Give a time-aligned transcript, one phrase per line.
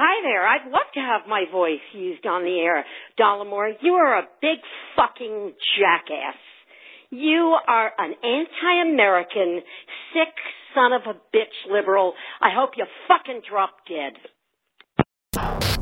[0.00, 0.46] Hi there.
[0.46, 2.84] I'd love to have my voice used on the air.
[3.18, 4.58] Dollemore, you are a big
[4.94, 6.38] fucking jackass.
[7.10, 9.60] You are an anti-American,
[10.12, 10.34] sick
[10.72, 12.14] son of a bitch liberal.
[12.40, 14.12] I hope you fucking drop dead.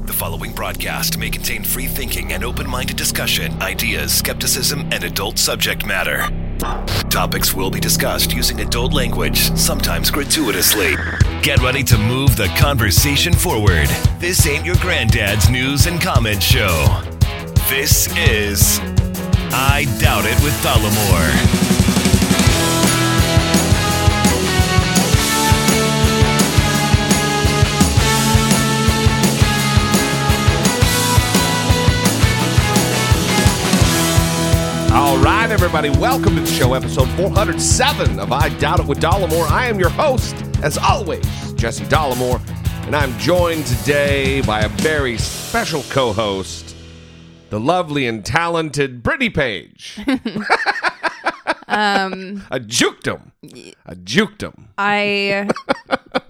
[0.07, 5.39] The following broadcast may contain free thinking and open minded discussion, ideas, skepticism, and adult
[5.39, 6.46] subject matter.
[7.11, 10.95] Topics will be discussed using adult language, sometimes gratuitously.
[11.43, 13.89] Get ready to move the conversation forward.
[14.19, 17.03] This ain't your granddad's news and comment show.
[17.69, 18.81] This is
[19.53, 21.66] I Doubt It with Dollemore.
[34.97, 39.47] All right, everybody, welcome to the show, episode 407 of I Doubt It with Dollemore.
[39.51, 42.41] I am your host, as always, Jesse Dollemore,
[42.87, 46.75] and I'm joined today by a very special co host,
[47.51, 50.01] the lovely and talented Brittany Page.
[51.69, 53.33] Um, a jukedom.
[53.87, 54.69] A him.
[54.79, 55.51] I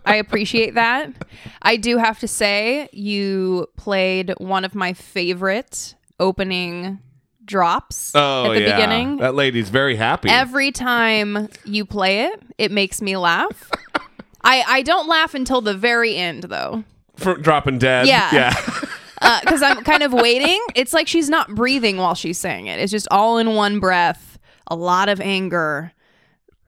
[0.07, 1.13] I appreciate that.
[1.61, 6.99] I do have to say you played one of my favorite opening
[7.47, 8.77] drops Oh, at the yeah.
[8.77, 9.17] beginning.
[9.19, 10.29] That lady's very happy.
[10.29, 13.71] Every time you play it, it makes me laugh.
[14.45, 16.85] I I don't laugh until the very end though.
[17.17, 18.07] for dropping dead.
[18.07, 18.31] Yeah.
[18.35, 18.55] Yeah.
[19.23, 20.61] Uh, because I'm kind of waiting.
[20.75, 22.79] It's like she's not breathing while she's saying it.
[22.79, 24.39] It's just all in one breath.
[24.67, 25.91] A lot of anger,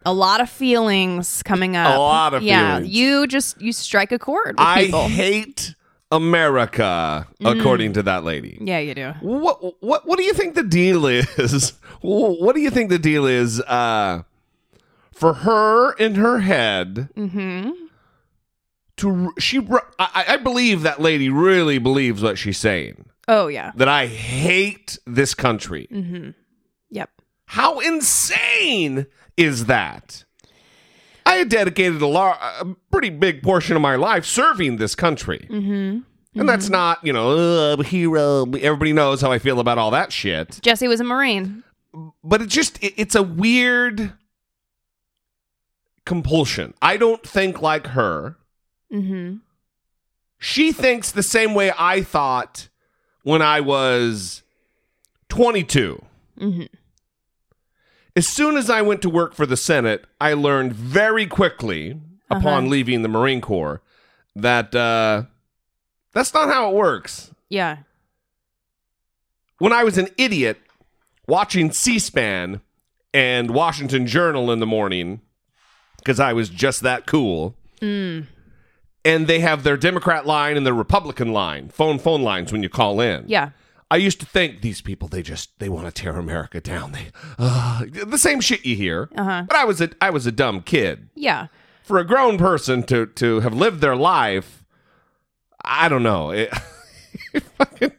[0.07, 1.95] a lot of feelings coming up.
[1.95, 2.77] A lot of yeah.
[2.79, 2.95] feelings.
[2.95, 5.09] You just you strike a chord with I people.
[5.09, 5.75] hate
[6.11, 7.59] America, Mm.
[7.61, 8.59] according to that lady.
[8.61, 9.13] yeah, you do.
[9.21, 11.73] What what what do you think the deal is?
[12.01, 14.23] What do you think the deal is uh
[15.13, 17.71] for her in her head Mm-hmm.
[18.99, 19.59] to she
[19.99, 23.73] I, I believe that lady really believes what she's saying Oh yeah.
[23.77, 25.87] that I hate this country.
[25.93, 26.31] Mm-hmm.
[26.91, 27.11] Yep.
[27.47, 30.25] How insane is that?
[31.29, 35.47] I had dedicated a, lar- a pretty big portion of my life serving this country.
[35.51, 36.01] Mm-hmm.
[36.41, 38.45] And that's not, you know, uh, hero.
[38.45, 40.59] Everybody knows how I feel about all that shit.
[40.63, 41.65] Jesse was a Marine.
[42.23, 44.13] but it just it, it's a weird
[46.05, 48.37] compulsion i don't think like her
[48.93, 49.37] Mm-hmm.
[50.39, 52.69] she thinks the same way i thought
[53.23, 54.43] when i was
[55.29, 56.03] 22
[56.41, 56.63] Mm-hmm.
[58.19, 61.99] As soon as i went to work for the senate i learned very quickly
[62.31, 62.69] upon Uh-huh.
[62.75, 63.81] leaving the marine corps
[64.37, 65.23] that uh
[66.13, 67.79] that's not how it works Yeah.
[69.59, 70.59] when I was an idiot
[71.27, 72.61] watching C SPAN
[73.13, 75.21] and Washington Journal in the morning,
[75.99, 78.27] because I was just that cool, Mm.
[79.05, 82.69] and they have their Democrat line and their Republican line, phone phone lines when you
[82.69, 83.25] call in.
[83.27, 83.51] Yeah.
[83.91, 86.93] I used to think these people they just they want to tear America down.
[86.93, 89.09] They uh, the same shit you hear.
[89.17, 89.45] Uh-huh.
[89.49, 91.09] But I was a I was a dumb kid.
[91.15, 91.47] Yeah.
[91.83, 94.65] For a grown person to to have lived their life,
[95.65, 96.31] I don't know.
[96.31, 96.53] It,
[97.57, 97.93] fucking-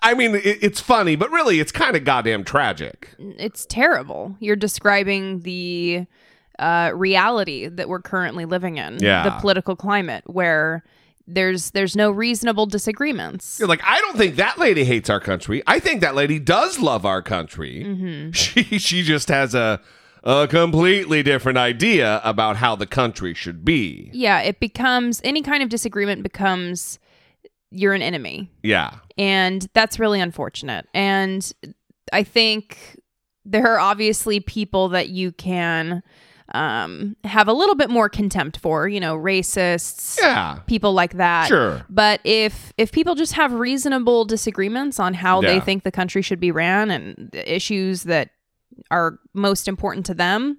[0.00, 3.10] I mean, it, it's funny, but really, it's kind of goddamn tragic.
[3.18, 4.36] It's terrible.
[4.38, 6.06] You're describing the
[6.58, 8.98] uh, reality that we're currently living in.
[9.00, 9.24] Yeah.
[9.24, 10.84] The political climate where
[11.28, 13.58] there's there's no reasonable disagreements.
[13.58, 15.62] You're like, I don't think that lady hates our country.
[15.66, 17.84] I think that lady does love our country.
[17.84, 18.30] Mm-hmm.
[18.32, 19.80] She she just has a
[20.24, 24.10] a completely different idea about how the country should be.
[24.12, 26.98] Yeah, it becomes any kind of disagreement becomes
[27.70, 28.50] you're an enemy.
[28.62, 28.94] Yeah.
[29.16, 30.86] And that's really unfortunate.
[30.94, 31.52] And
[32.12, 32.98] I think
[33.44, 36.02] there are obviously people that you can
[36.54, 40.60] um, have a little bit more contempt for, you know, racists, Yeah.
[40.66, 41.48] people like that.
[41.48, 41.84] Sure.
[41.90, 46.40] But if if people just have reasonable disagreements on how they think the country should
[46.40, 48.30] be ran and the issues that
[48.90, 50.58] are most important to them,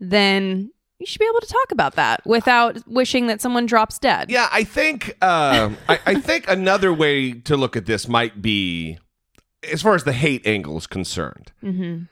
[0.00, 4.30] then you should be able to talk about that without wishing that someone drops dead.
[4.30, 8.98] Yeah, I think uh, I, I think another way to look at this might be
[9.72, 11.52] as far as the hate angle is concerned.
[11.62, 12.04] Mm-hmm.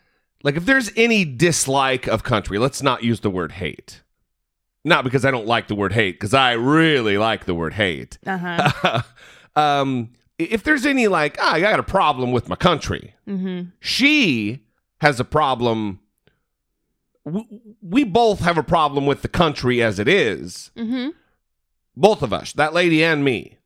[0.43, 4.03] Like if there's any dislike of country, let's not use the word hate.
[4.85, 8.19] Not because I don't like the word hate, because I really like the word hate.
[8.27, 9.03] Uh huh.
[9.61, 13.69] um, if there's any like, ah, I got a problem with my country, mm-hmm.
[13.81, 14.65] she
[15.01, 16.01] has a problem.
[17.81, 20.73] We both have a problem with the country as it is.
[20.77, 21.11] Mm-hmm.
[21.95, 23.59] Both of us, that lady and me.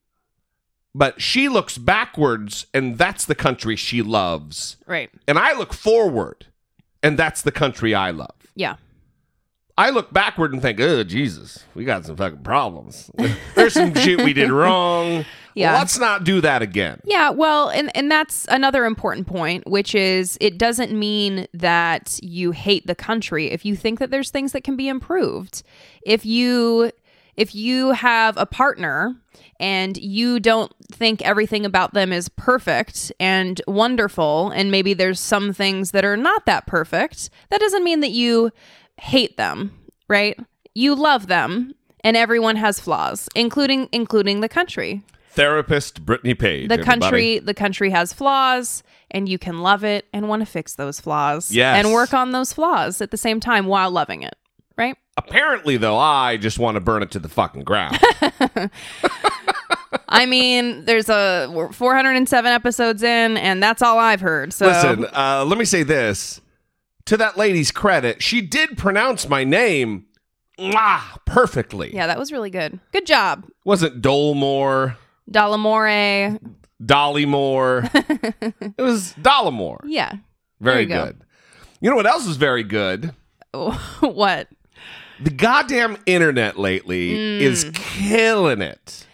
[0.95, 4.77] But she looks backwards, and that's the country she loves.
[4.87, 5.11] Right.
[5.29, 6.47] And I look forward,
[7.07, 8.35] and that's the country I love.
[8.57, 8.77] Yeah.
[9.79, 13.11] I look backward and think, oh, Jesus, we got some fucking problems.
[13.55, 15.25] There's some shit we did wrong.
[15.55, 15.75] Yeah.
[15.75, 17.01] Let's not do that again.
[17.05, 22.51] Yeah, well, and and that's another important point, which is it doesn't mean that you
[22.51, 25.63] hate the country if you think that there's things that can be improved.
[26.05, 26.91] If you
[27.37, 29.15] if you have a partner
[29.61, 35.53] and you don't think everything about them is perfect and wonderful and maybe there's some
[35.53, 38.51] things that are not that perfect, that doesn't mean that you
[38.99, 39.77] hate them,
[40.09, 40.39] right?
[40.75, 41.75] You love them
[42.05, 46.69] and everyone has flaws, including including the country Therapist Brittany Page.
[46.69, 47.01] the everybody.
[47.01, 50.99] country the country has flaws and you can love it and want to fix those
[51.01, 51.77] flaws Yes.
[51.85, 54.35] and work on those flaws at the same time while loving it
[54.79, 57.99] right Apparently, though, I just want to burn it to the fucking ground.
[60.09, 65.45] i mean there's a 407 episodes in and that's all i've heard so Listen, uh,
[65.47, 66.41] let me say this.
[67.07, 70.07] To that lady's credit, she did pronounce my name
[70.59, 71.95] mwah, perfectly.
[71.95, 74.97] yeah that was really good good job Wasn't Dolmore,
[75.31, 76.41] Dollamore.
[76.83, 77.89] Dollymore.
[78.79, 79.81] it was Dollemore.
[79.87, 80.13] Yeah.
[80.61, 81.05] Very you go.
[81.07, 81.21] good.
[81.81, 83.15] You know what else is very good?
[84.01, 84.49] what?
[85.21, 87.41] The goddamn internet lately Mm.
[87.41, 89.06] is killing it.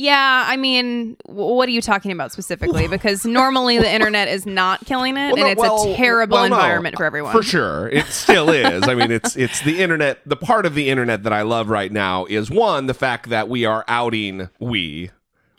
[0.00, 2.88] Yeah, I mean, what are you talking about specifically?
[3.00, 6.48] Because normally the internet is not killing it, Well, and it's well, a terrible well,
[6.48, 6.56] no.
[6.56, 7.32] environment for everyone.
[7.32, 7.88] For sure.
[7.88, 8.88] It still is.
[8.88, 10.18] I mean, it's it's the internet.
[10.24, 13.50] The part of the internet that I love right now is one, the fact that
[13.50, 15.10] we are outing we,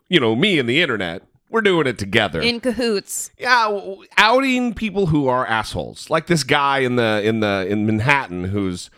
[0.09, 1.21] you know, me and the internet.
[1.51, 2.41] We're doing it together.
[2.41, 3.29] In cahoots.
[3.37, 6.09] yeah, outing people who are assholes.
[6.09, 8.89] Like this guy in the in the in Manhattan who's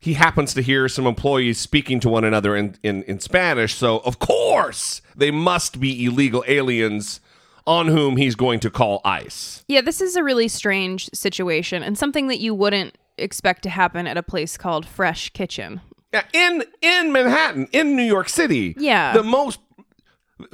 [0.00, 3.98] he happens to hear some employees speaking to one another in, in, in Spanish, so
[3.98, 7.20] of course they must be illegal aliens
[7.66, 9.62] on whom he's going to call ICE.
[9.68, 14.06] Yeah, this is a really strange situation and something that you wouldn't expect to happen
[14.06, 15.82] at a place called Fresh Kitchen.
[16.12, 18.74] Yeah, in in Manhattan, in New York City.
[18.78, 19.12] Yeah.
[19.12, 19.60] The most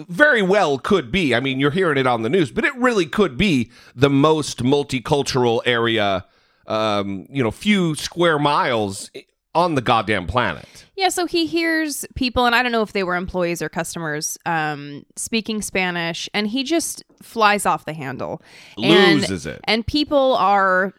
[0.09, 1.35] very well could be.
[1.35, 4.65] I mean, you're hearing it on the news, but it really could be the most
[4.65, 6.27] multicultural area
[6.67, 9.11] um, you know, few square miles
[9.56, 10.85] on the goddamn planet.
[10.97, 14.38] Yeah, so he hears people, and I don't know if they were employees or customers,
[14.47, 18.43] um, speaking Spanish, and he just flies off the handle.
[18.82, 19.61] And- Loses it.
[19.64, 20.94] And people are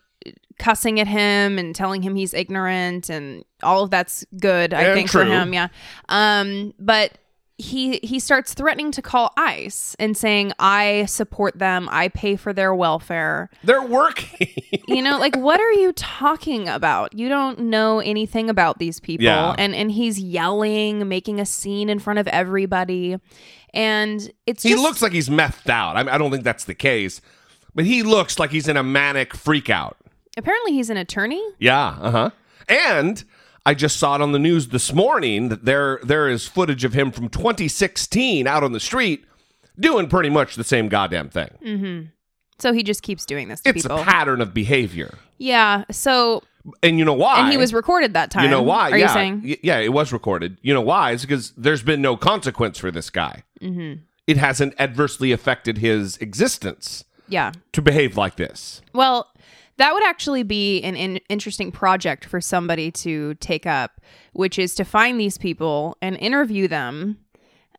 [0.59, 4.93] cussing at him and telling him he's ignorant, and all of that's good, I And
[4.95, 5.53] think, for him.
[5.53, 5.67] Yeah.
[6.09, 7.17] Um, but
[7.57, 11.87] he he starts threatening to call ICE and saying, "I support them.
[11.91, 14.53] I pay for their welfare." They're working.
[14.87, 19.25] you know like what are you talking about you don't know anything about these people
[19.25, 19.53] Yeah.
[19.57, 23.17] and and he's yelling making a scene in front of everybody
[23.73, 25.95] and it's he just looks like he's methed out.
[25.97, 27.19] I, I don't think that's the case,
[27.75, 29.97] but he looks like he's in a manic freak out.
[30.37, 32.29] apparently he's an attorney Yeah, uh huh.
[32.69, 33.23] And
[33.67, 36.93] I just saw it on the news this morning that there there is footage of
[36.93, 39.25] him from 2016 out on the street
[39.79, 42.11] doing pretty much the same goddamn thing.
[42.59, 46.43] so he just keeps doing this to It's people a pattern of behavior, yeah so
[46.81, 47.39] and you know why?
[47.41, 48.91] and he was recorded that time You know why?
[48.91, 50.57] are yeah, you saying Y- yeah, it was recorded.
[50.61, 51.11] You know why?
[51.11, 53.43] It's because there's been no consequence for this guy.
[53.61, 54.01] Mm-hmm.
[54.27, 58.81] It hasn't adversely affected his existence yeah to behave like this.
[58.93, 59.27] Well,
[59.77, 64.01] that would actually be an in- interesting project for somebody to take up,
[64.33, 67.17] which is to find these people and interview them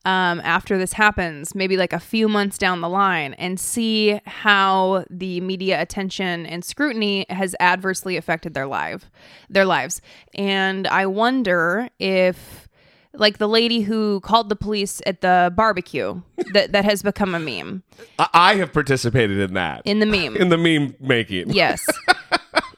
[0.05, 5.05] um, after this happens, maybe like a few months down the line, and see how
[5.11, 9.11] the media attention and scrutiny has adversely affected their life,
[9.51, 10.01] their lives.
[10.35, 12.68] And I wonder if,
[13.15, 16.21] like the lady who called the police at the barbecue,
[16.53, 17.83] that that has become a meme
[18.19, 20.37] I, I have participated in that in the meme.
[20.37, 21.51] in the meme making.
[21.51, 21.85] Yes.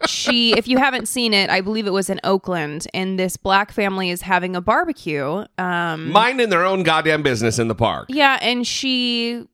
[0.07, 3.71] she, if you haven't seen it, I believe it was in Oakland, and this black
[3.73, 5.45] family is having a barbecue.
[5.59, 8.07] Um, minding their own goddamn business in the park.
[8.09, 9.47] yeah, and she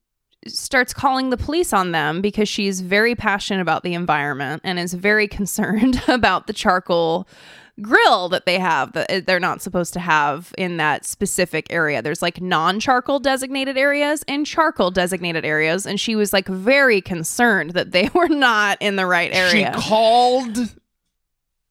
[0.46, 4.94] starts calling the police on them because she's very passionate about the environment and is
[4.94, 7.26] very concerned about the charcoal
[7.82, 12.00] grill that they have that eh, they're not supposed to have in that specific area.
[12.02, 17.70] There's like non-charcoal designated areas and charcoal designated areas and she was like very concerned
[17.72, 19.74] that they were not in the right area.
[19.76, 20.70] She called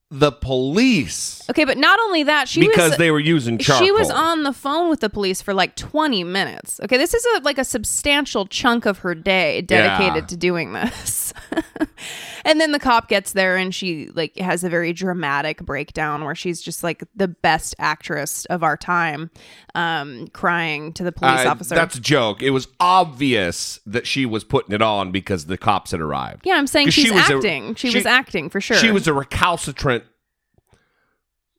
[0.08, 3.84] the police Okay, but not only that, she because was they were using charcoal.
[3.84, 6.78] she was on the phone with the police for like 20 minutes.
[6.84, 10.26] Okay, this is a, like a substantial chunk of her day dedicated Yeah.
[10.26, 11.32] to doing this.
[12.46, 16.34] and then the cop gets there and she like has a very dramatic breakdown where
[16.34, 19.30] she's just like the best actress of our time
[19.74, 21.74] um crying to the police Uh, officer.
[21.74, 22.42] That's a joke.
[22.42, 26.46] It was obvious that she was putting it on because the cops had arrived.
[26.46, 27.74] yeah, I'm saying 'Cause she she's was a- acting.
[27.74, 28.78] she, she- was acting for sure.
[28.78, 30.04] She was a recalcitrant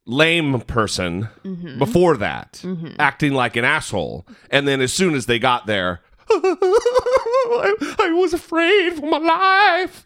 [0.06, 1.80] lame person Mm-hmm.
[1.80, 2.64] before that,
[2.98, 4.26] acting like an asshole.
[4.50, 10.06] And then as soon as they got there, I, I was afraid for my life.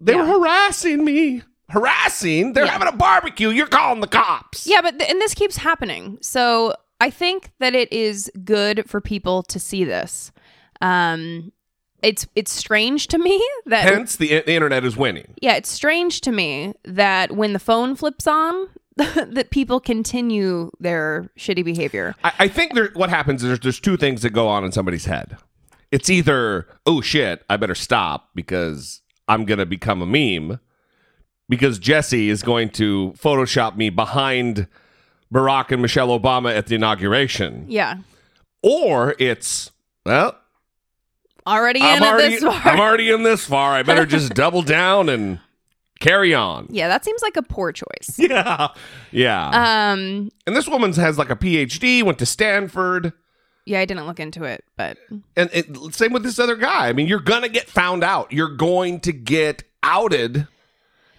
[0.00, 1.42] They were harassing me.
[1.70, 2.52] Harassing?
[2.54, 2.72] They're Yeah.
[2.72, 3.50] having a barbecue.
[3.50, 4.66] You're calling the cops.
[4.66, 6.18] Yeah, but th- and this keeps happening.
[6.22, 10.32] So I think that it is good for people to see this.
[10.80, 11.52] Um,
[12.02, 15.34] it's it's strange to me that Hence, the, the internet is winning.
[15.42, 21.30] yeah, it's strange to me that when the phone flips on, that people continue their
[21.38, 22.14] shitty behavior.
[22.24, 24.72] I, I think there, what happens is there's, there's two things that go on in
[24.72, 25.36] somebody's head.
[25.90, 30.58] It's either, oh shit, I better stop because I'm going to become a meme
[31.48, 34.66] because Jesse is going to Photoshop me behind
[35.32, 37.66] Barack and Michelle Obama at the inauguration.
[37.68, 37.96] Yeah,
[38.62, 39.70] Or it's,
[40.04, 40.36] well,
[41.46, 42.60] already I'm in already, this far.
[42.72, 43.72] I'm already in this far.
[43.74, 45.40] I better just double down and
[46.00, 46.68] carry on.
[46.70, 47.86] yeah, that seems like a poor choice.
[48.18, 48.68] Yeah.
[49.10, 49.48] Yeah.
[49.92, 53.12] Um, and this woman has like a PhD, went to Stanford.
[53.68, 54.96] Yeah, I didn't look into it, but
[55.36, 56.88] And it, same with this other guy.
[56.88, 58.32] I mean, you're gonna get found out.
[58.32, 60.48] You're going to get outed.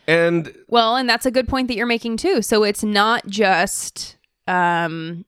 [0.08, 2.42] And Well, and that's a good point that you're making too.
[2.42, 5.26] So it's not just um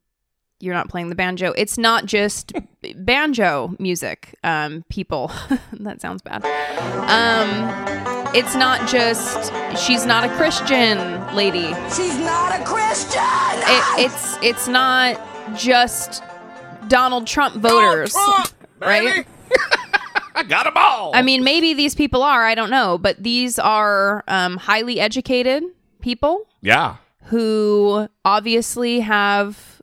[0.60, 1.54] you're not playing the banjo.
[1.58, 2.54] It's not just
[2.96, 4.36] banjo music.
[4.44, 5.32] Um people.
[5.74, 6.44] that sounds bad.
[7.08, 10.98] Um it's not just she's not a Christian
[11.36, 11.75] lady.
[11.94, 13.22] She's not a Christian!
[13.22, 15.22] It, it's it's not
[15.56, 16.24] just
[16.88, 18.15] Donald Trump voters.
[18.79, 19.25] right?
[20.35, 21.11] I got them all.
[21.13, 25.63] I mean, maybe these people are, I don't know, but these are um, highly educated
[26.01, 26.97] people yeah.
[27.25, 29.81] who obviously have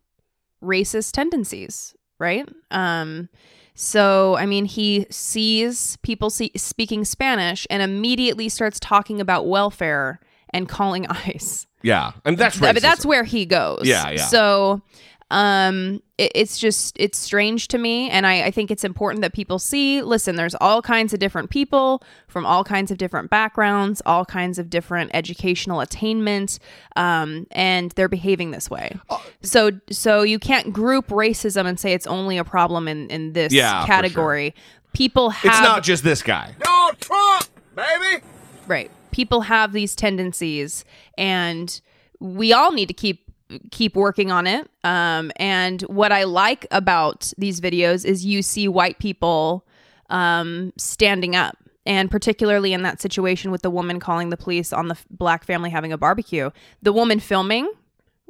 [0.62, 2.48] racist tendencies, right?
[2.70, 3.28] Um,
[3.74, 10.18] so, I mean, he sees people see- speaking Spanish and immediately starts talking about welfare
[10.50, 11.66] and calling ICE.
[11.82, 12.12] Yeah.
[12.24, 13.82] And that's I mean, that's where he goes.
[13.84, 14.26] Yeah, yeah.
[14.26, 14.82] So,
[15.30, 19.32] um, it, it's just it's strange to me, and I, I think it's important that
[19.35, 20.00] people see.
[20.02, 24.58] Listen, there's all kinds of different people from all kinds of different backgrounds, all kinds
[24.58, 26.58] of different educational attainment,
[26.97, 28.97] um, and they're behaving this way.
[29.11, 29.25] Oh.
[29.42, 33.52] So, so you can't group racism and say it's only a problem in in this
[33.52, 33.94] Yeah, for sure.
[33.94, 34.54] category.
[34.94, 36.54] People have It's not just this guy.
[36.64, 37.44] No, Trump,
[37.75, 38.25] baby.
[38.66, 40.85] right people have these tendencies
[41.16, 41.80] and
[42.20, 43.27] we all need to keep
[43.70, 48.68] keep working on it um and what i like about these videos is you see
[48.68, 49.66] white people
[50.10, 54.88] um standing up and particularly in that situation with the woman calling the police on
[54.88, 56.50] the f- black family having a barbecue
[56.82, 57.70] the woman filming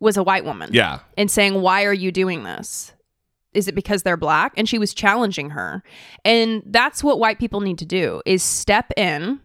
[0.00, 1.00] was a white woman Yeah.
[1.16, 2.92] and saying, Why are you doing this?
[3.52, 4.52] Is it because they're black?
[4.56, 5.82] And she was challenging her.
[6.24, 9.40] And that's what white people need to do is step in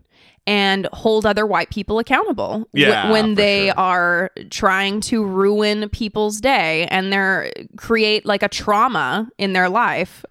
[0.45, 3.79] and hold other white people accountable Yeah, when they sure.
[3.79, 9.69] are trying to ruin people's day and they're uh, create like a trauma in their
[9.69, 10.25] life.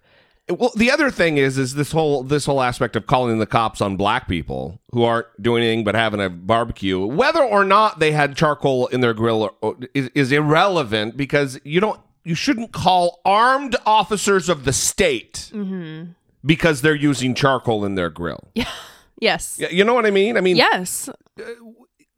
[0.49, 3.79] Well, the other thing is, is this whole this whole aspect of calling the cops
[3.79, 8.11] on black people who aren't doing anything but having a barbecue, whether or not they
[8.11, 12.73] had charcoal in their grill, or, or- is, is irrelevant because you don't, you shouldn't
[12.73, 16.11] call armed officers of the state mm-hmm.
[16.45, 18.51] because they're using charcoal in their grill.
[19.23, 19.59] Yes.
[19.71, 20.37] You know what I mean?
[20.37, 21.09] I mean, Yes.
[21.09, 21.43] Uh,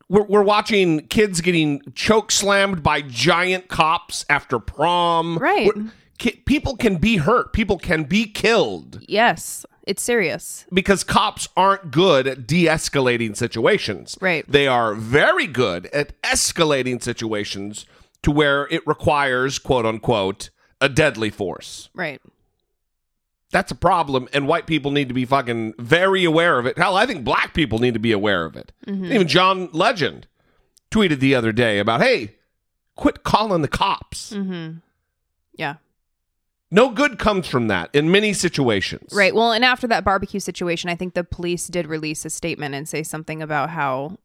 [0.09, 5.37] we're, we're watching kids getting choke slammed by giant cops after prom.
[5.37, 5.71] Right.
[6.19, 7.53] Ki- people can be hurt.
[7.53, 8.99] People can be killed.
[9.07, 9.65] Yes.
[9.87, 10.65] It's serious.
[10.73, 14.17] because cops aren't good at de-escalating situations.
[14.19, 14.43] Right.
[14.51, 17.85] They are very good at escalating situations
[18.23, 20.49] to where it requires quote unquote
[20.81, 21.89] a deadly force.
[21.93, 22.19] Right.
[23.51, 26.77] That's a problem and white people need to be fucking very aware of it.
[26.77, 28.71] Hell, I think black people need to be aware of it.
[28.87, 30.27] Even John Legend
[30.91, 32.35] tweeted the other day about, "Hey,
[32.95, 34.79] quit calling the cops." Mm-hmm.
[35.53, 35.75] Yeah.
[36.71, 39.13] No good comes from that in many situations.
[39.13, 39.33] Right.
[39.33, 42.89] Well, and after that barbecue situation, I think the police did release a statement and
[42.89, 44.17] say something about how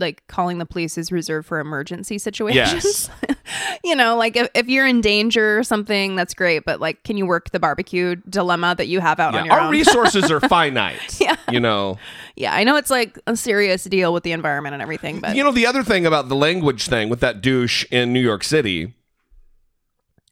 [0.00, 3.08] like calling the police is reserved for emergency situations.
[3.28, 3.36] Yes.
[3.84, 7.16] you know, like if, if you're in danger or something, that's great, but like can
[7.16, 9.70] you work the barbecue dilemma that you have out Yeah, on your our own?
[9.70, 11.20] resources are finite.
[11.20, 11.36] Yeah.
[11.50, 11.98] You know.
[12.36, 15.44] yeah, I know it's like a serious deal with the environment and everything, but You
[15.44, 18.94] know, the other thing about the language thing with that douche in New York City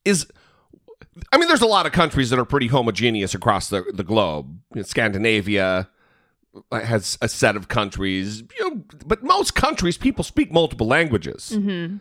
[0.05, 0.27] is,
[1.33, 4.59] I mean, there's a lot of countries that are pretty homogeneous across the, the globe.
[4.83, 5.89] Scandinavia
[6.73, 11.53] has a set of countries, you know, but most countries, people speak multiple languages.
[11.57, 11.99] I-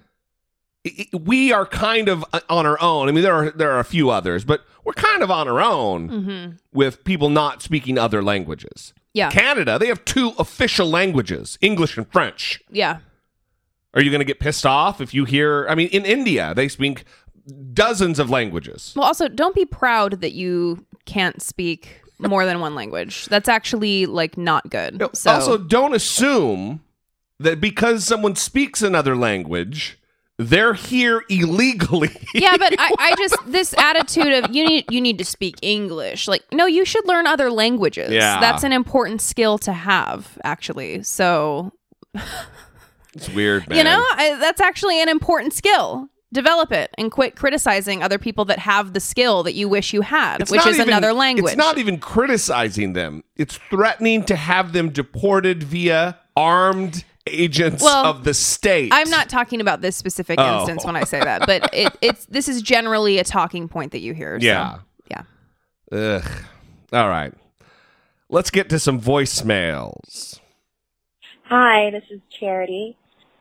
[1.13, 3.09] I- We are kind of uh, on our own.
[3.09, 5.59] I mean, there are there are a few others, but we're kind of on our
[5.62, 6.57] own Mhm.
[6.74, 8.93] with people not speaking other languages.
[9.13, 9.29] yeah.
[9.31, 12.62] Canada, they have two official languages, English and French.
[12.69, 12.97] yeah.
[13.93, 15.65] Are you going to get pissed off if you hear?
[15.69, 17.05] I mean, in India, they speak
[17.74, 18.91] dozens of languages.
[18.95, 23.25] Well, also, don't be proud that you can't speak more than one language.
[23.27, 25.00] That's actually like not good.
[25.00, 26.81] No, So, Also, don't assume
[27.39, 30.00] that because someone speaks another language,
[30.38, 32.10] they're here illegally.
[32.34, 36.27] yeah, but I, I just this attitude of you need you need to speak English.
[36.27, 38.12] Like, no, you should learn other languages.
[38.12, 38.39] Yeah.
[38.39, 41.03] that's an important skill to have, actually.
[41.03, 41.72] So
[43.13, 43.77] it's weird, man.
[43.77, 46.10] you know, I, that's actually an important skill.
[46.34, 50.01] Develop it and quit criticizing other people that have the skill that you wish you
[50.01, 51.53] had, It's which not is even- another language.
[51.53, 53.24] It's not even criticizing them.
[53.38, 58.89] It's threatening to have them deported via armed agents Well, of the state.
[58.94, 60.60] I'm not talking about this specific Oh.
[60.60, 64.00] instance when I say that, but it, it's this is generally a talking point that
[64.01, 64.39] you hear.
[64.39, 64.79] so, Yeah.
[65.10, 65.22] yeah.
[65.91, 66.32] Ugh.
[66.91, 67.34] All right.
[68.29, 70.39] Let's get to some voicemails.
[71.46, 72.98] Hi, this is Charity.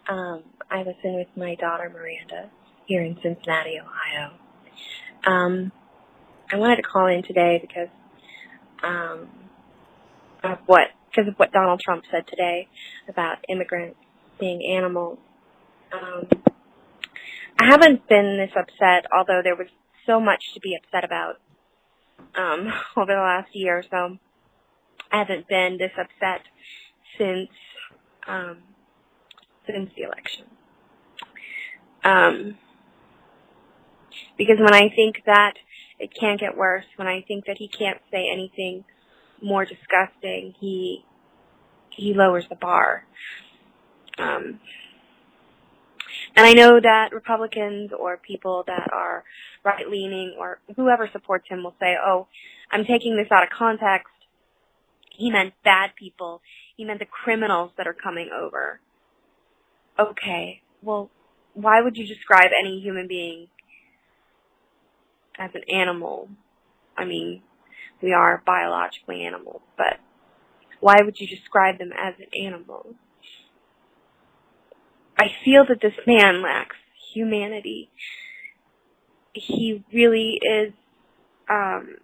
[0.09, 2.50] Um, I listen with my daughter Miranda
[2.87, 4.33] here in Cincinnati, Ohio.
[5.26, 5.73] Um,
[6.53, 7.88] I wanted to call in today because
[8.83, 9.29] um,
[10.43, 12.69] of what because of what Donald Trump said today
[13.09, 13.99] about immigrants
[14.38, 15.19] being animals.
[15.93, 16.29] Um,
[17.59, 19.69] I haven't been this upset, although there was
[20.07, 21.37] so much to be upset about
[22.37, 24.19] um, over the last year or so.
[25.12, 26.43] I haven't been this upset
[27.17, 27.49] since
[28.26, 28.59] um,
[29.67, 30.45] since the election.
[32.03, 32.59] Um,
[34.37, 35.55] because when I think that
[35.99, 38.85] it can't get worse, when I think that he can't say anything
[39.43, 41.05] more disgusting, he
[41.91, 43.07] he lowers the bar.
[44.19, 44.61] Um,
[46.37, 49.25] and I know that Republicans or people that are
[49.64, 52.26] right leaning or whoever supports him will say, "Oh,
[52.71, 54.12] I'm taking this out of context.
[55.11, 56.43] He meant bad people.
[56.76, 58.81] He meant the criminals that are coming over."
[59.97, 61.09] Okay, well,
[61.53, 63.47] why would you describe any human being
[65.38, 66.29] as an animal?
[66.97, 67.43] I mean,
[68.03, 69.99] we are biologically animals, but
[70.80, 72.95] why would you describe them as an animal?
[75.19, 76.76] I feel that this man lacks
[77.15, 77.91] humanity.
[79.32, 80.73] He really is,
[81.49, 81.97] um,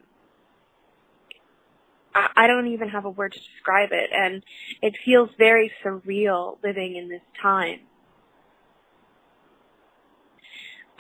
[2.14, 4.42] I I don't even have a word to describe it, and
[4.83, 7.81] it feels very surreal living in this time.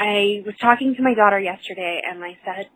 [0.00, 2.70] I was talking to my daughter yesterday, and I said,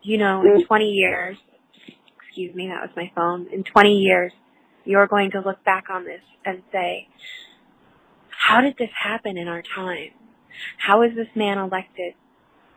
[0.00, 0.66] you know, in mm-hmm.
[0.66, 1.36] 20 years,
[2.16, 4.32] excuse me, that was my phone, in 20 years,
[4.86, 7.08] you're going to look back on this and say,
[8.30, 10.12] how did this happen in our time?
[10.78, 12.14] How is this man elected?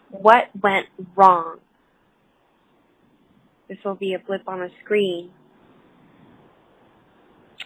[0.09, 1.59] What went wrong?
[3.69, 5.31] This will be a blip on a screen.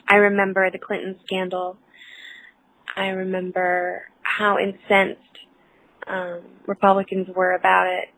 [0.08, 1.78] I remember the Clinton scandal.
[2.96, 5.32] I remember how incensed
[6.08, 8.10] um, Republicans were about it,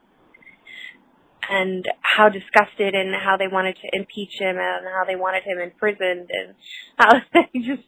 [1.49, 5.59] and how disgusted and how they wanted to impeach him and how they wanted him
[5.59, 6.55] imprisoned and
[6.97, 7.83] how they just.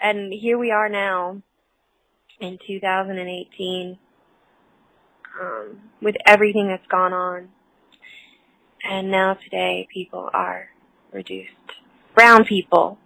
[0.00, 1.42] And here we are now,
[2.40, 3.98] in 2018,
[5.40, 7.48] um, with everything that's gone on.
[8.84, 10.70] And now today, people are
[11.12, 11.50] reduced.
[12.16, 12.98] Brown people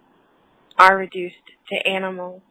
[0.79, 1.35] are reduced
[1.69, 2.41] to animals.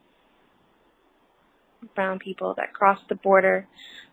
[1.96, 3.66] Brown people that cross the border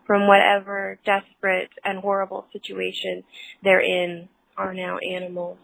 [0.06, 3.22] from whatever desperate and horrible situation
[3.62, 5.58] they're in are now animals.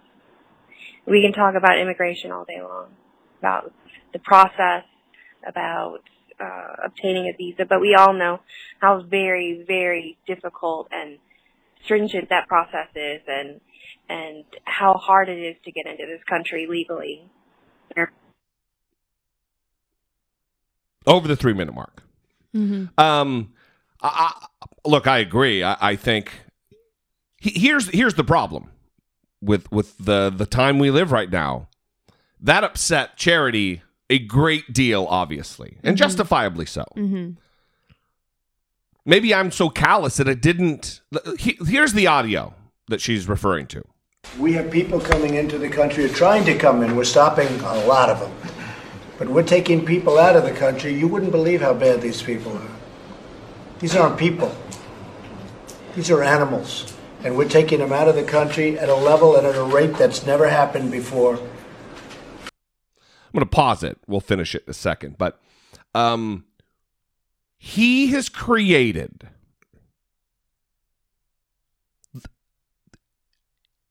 [1.06, 2.90] We can talk about immigration all day long,
[3.40, 3.72] about
[4.12, 4.84] the process,
[5.46, 6.00] about
[6.40, 8.40] uh, obtaining a visa, but we all know
[8.80, 11.18] how very, very difficult and
[11.84, 13.60] stringent that process is and
[14.08, 17.30] and how hard it is to get into this country legally.
[21.06, 22.02] Over the three minute mark.
[22.54, 22.98] Mm-hmm.
[23.00, 23.52] Um,
[24.02, 24.32] I,
[24.62, 25.62] I, look, I agree.
[25.62, 26.32] I, I think
[27.38, 28.70] he, here's here's the problem
[29.40, 31.68] with with the the time we live right now.
[32.40, 36.84] That upset Charity a great deal, obviously, and justifiably so.
[36.96, 37.32] Mm-hmm.
[39.04, 41.00] Maybe I'm so callous that it didn't.
[41.38, 42.54] he- Here's the audio
[42.88, 43.82] that she's referring to.
[44.38, 46.94] We have people coming into the country or trying to come in.
[46.96, 48.32] We're stopping a lot of them.
[49.20, 50.94] But we're taking people out of the country.
[50.94, 52.70] You wouldn't believe how bad these people are.
[53.78, 54.56] These aren't people.
[55.94, 56.96] These are animals.
[57.22, 59.98] And we're taking them out of the country at a level and at a rate
[59.98, 61.34] that's never happened before.
[61.34, 61.42] I'm
[63.34, 63.98] going to pause it.
[64.06, 65.18] We'll finish it in a second.
[65.18, 65.38] But
[65.94, 66.46] um,
[67.58, 69.28] he has created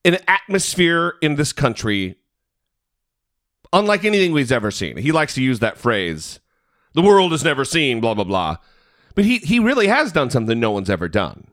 [0.03, 2.15] an atmosphere in this country
[3.73, 4.97] unlike anything we've ever seen.
[4.97, 6.39] He likes to use that phrase
[6.93, 8.57] The world has never seen, blah, blah, blah.
[9.15, 11.47] But he, he really has done something no one's ever done.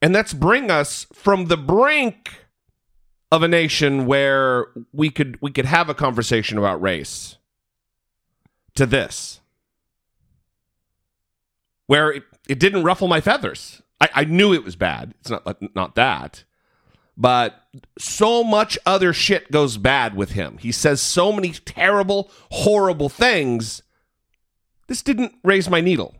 [0.00, 2.30] And that's bring us from the brink
[3.30, 7.38] of a nation where we could we could have a conversation about race
[8.74, 9.40] to this.
[11.86, 13.80] Where it, it didn't ruffle my feathers.
[14.00, 15.14] I, I knew it was bad.
[15.20, 16.44] It's not not that.
[17.16, 17.60] But
[17.98, 20.58] so much other shit goes bad with him.
[20.58, 23.82] He says so many terrible, horrible things.
[24.88, 26.14] This didn't raise my needle.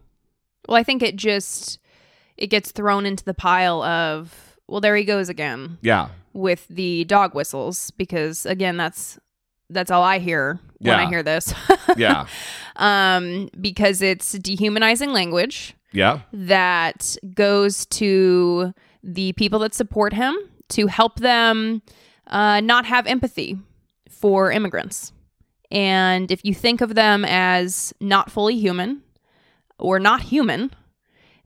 [0.69, 1.79] Well, I think it just
[2.37, 6.09] it gets thrown into the pile of well, there he goes again Yeah.
[6.33, 9.19] with the dog whistles because again, that's
[9.71, 11.53] that's all I hear when I hear this.
[11.97, 12.27] Yeah.
[12.77, 16.21] um, because it's dehumanizing language yeah.
[16.33, 20.37] that goes to the people that support him
[20.73, 21.83] to help them
[22.27, 23.59] uh, not have empathy
[24.11, 25.13] for immigrants.
[25.71, 29.03] And if you think of them as not fully human
[29.79, 30.71] or not human,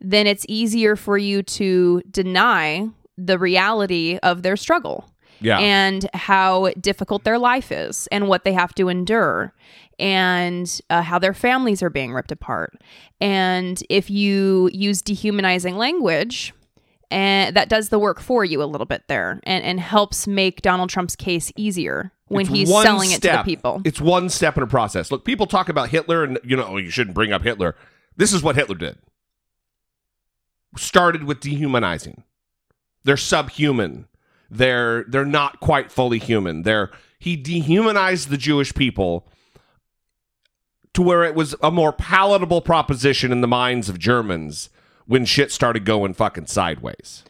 [0.01, 5.09] then it's easier for you to deny the reality of their struggle
[5.41, 5.59] Yeah.
[5.59, 9.55] and how difficult their life is and what they have to endure
[9.99, 12.75] and uh, how their families are being ripped apart.
[13.21, 16.53] And if you use dehumanizing language,
[17.11, 20.63] and that does the work for you a little bit there and, and helps make
[20.63, 23.81] Donald Trump's case easier when It's he's selling it to the people.
[23.85, 25.11] It's one step in a process.
[25.11, 27.77] Look, people talk about Hitler and you know, "Oh, you shouldn't bring up Hitler.
[28.17, 28.99] This is what Hitler did.
[30.77, 32.25] Started with dehumanizing.
[33.05, 34.09] They're subhuman.
[34.51, 36.63] They're they're not quite fully human.
[36.63, 39.29] They're he dehumanized the Jewish people
[40.93, 44.71] to where it was a more palatable proposition in the minds of Germans
[45.07, 47.25] when shit started going fucking sideways.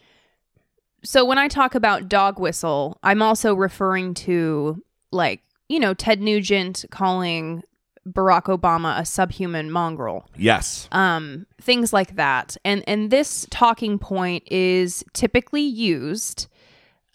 [1.05, 6.21] So when I talk about dog whistle, I'm also referring to like, you know, Ted
[6.21, 7.63] Nugent calling
[8.07, 10.29] Barack Obama a subhuman mongrel.
[10.37, 10.89] Yes.
[10.93, 12.57] Um things like that.
[12.65, 16.47] And and this talking point is typically used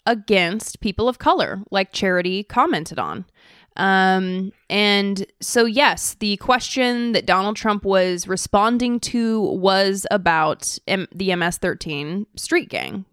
[0.06, 3.24] against people of color, like Charity commented on.
[3.76, 11.08] Um, and so, yes, the question that Donald Trump was responding to was about M-
[11.14, 13.04] the MS 13 street gang.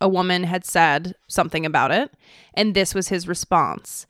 [0.00, 2.10] A woman had said something about it,
[2.54, 4.06] and this was his response.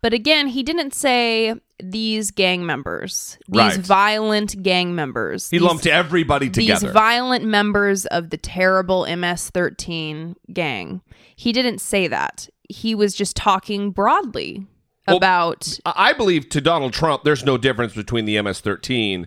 [0.00, 3.78] But again, he didn't say these gang members, these Right.
[3.78, 5.50] violent gang members.
[5.50, 6.86] He these- lumped everybody together.
[6.86, 11.02] these violent members of the terrible MS-13 gang.
[11.36, 12.48] He didn't say that.
[12.68, 14.66] He was just talking broadly
[15.06, 19.26] Well, about I believe to Donald Trump, there's no difference between the MS-13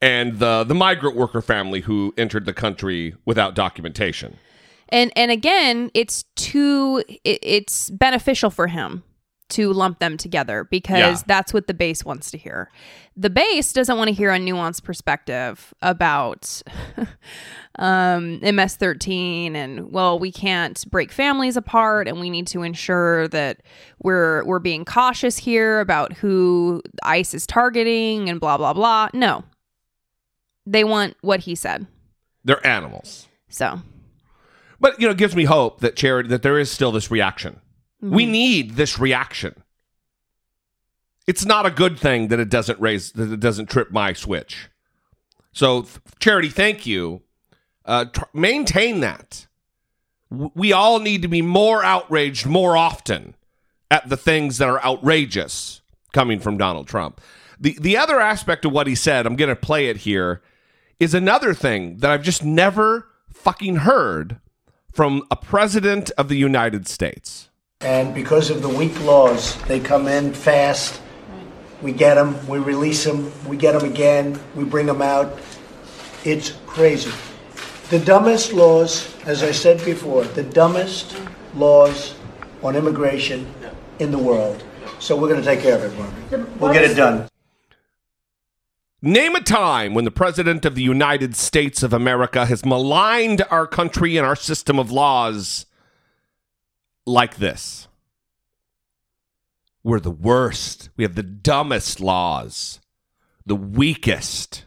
[0.00, 4.36] and the the migrant worker family who entered the country without documentation.
[4.90, 9.02] and and again, it's too it, it's beneficial for him
[9.50, 11.22] to lump them together because Yeah.
[11.26, 12.70] that's what the base wants to hear.
[13.16, 16.62] The base doesn't want to hear a nuanced perspective about
[17.78, 23.62] um, MS13 and well, we can't break families apart, and we need to ensure that
[24.02, 29.08] we're we're being cautious here about who ICE is targeting and blah blah blah.
[29.12, 29.44] No,
[30.66, 31.86] they want what he said.
[32.44, 33.26] They're animals.
[33.48, 33.80] So
[34.80, 37.60] But you know, it gives me hope that charity that there is still this reaction.
[38.00, 39.54] We need this reaction.
[41.26, 44.68] It's not a good thing that it doesn't raise that it doesn't trip my switch.
[45.52, 45.86] So
[46.20, 47.22] charity, thank you.
[47.84, 49.46] Uh, tr- maintain that.
[50.30, 53.34] W- We all need to be more outraged more often
[53.90, 55.80] at the things that are outrageous
[56.12, 57.20] coming from Donald Trump.
[57.60, 60.40] The the other aspect of what he said, I'm going to play it here,
[61.00, 64.38] is another thing that I've just never fucking heard
[64.92, 67.47] from a president of the United States.
[67.80, 71.00] And because of the weak laws, they come in fast.
[71.80, 75.38] We get them, we release them, we get them again, we bring them out.
[76.24, 77.12] It's crazy.
[77.90, 81.32] The dumbest laws, as I said before, the dumbest mm.
[81.54, 82.16] laws
[82.64, 83.46] on immigration
[84.00, 84.64] in the world.
[84.98, 86.60] So we're going to take care of it, Margaret.
[86.60, 87.28] We'll get it done.
[89.00, 93.68] Name a time when the President of the United States of America has maligned our
[93.68, 95.66] country and our system of laws
[97.08, 97.88] like this.
[99.82, 100.90] We're the worst.
[100.96, 102.80] We have the dumbest laws,
[103.46, 104.64] the weakest.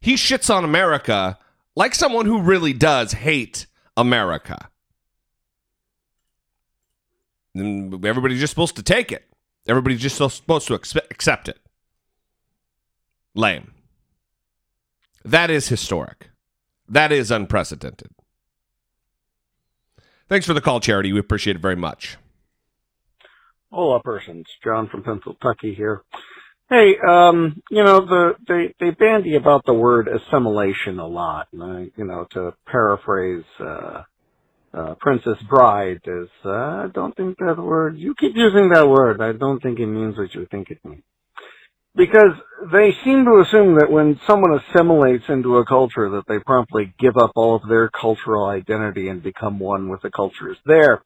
[0.00, 1.38] He shits on America
[1.74, 3.66] like someone who really does hate
[3.96, 4.68] America.
[7.54, 9.26] And everybody's just supposed to take it.
[9.66, 11.58] Everybody's just supposed to accept it.
[13.34, 13.72] Lame.
[15.24, 16.30] That is historic.
[16.88, 18.10] That is unprecedented.
[20.30, 21.12] Thanks for the call, Charity.
[21.12, 22.16] We appreciate it very much.
[23.72, 24.46] Hola, persons.
[24.62, 26.02] John from Pennsylvania here.
[26.68, 31.62] Hey, um, you know, the they they bandy about the word assimilation a lot, and
[31.64, 34.02] I, you know, to paraphrase uh,
[34.72, 37.98] uh, Princess Bride, is uh, I don't think that word.
[37.98, 39.20] You keep using that word.
[39.20, 41.02] I don't think it means what you think it means.
[41.96, 42.32] Because
[42.72, 47.16] they seem to assume that when someone assimilates into a culture, that they promptly give
[47.16, 51.02] up all of their cultural identity and become one with the cultures there,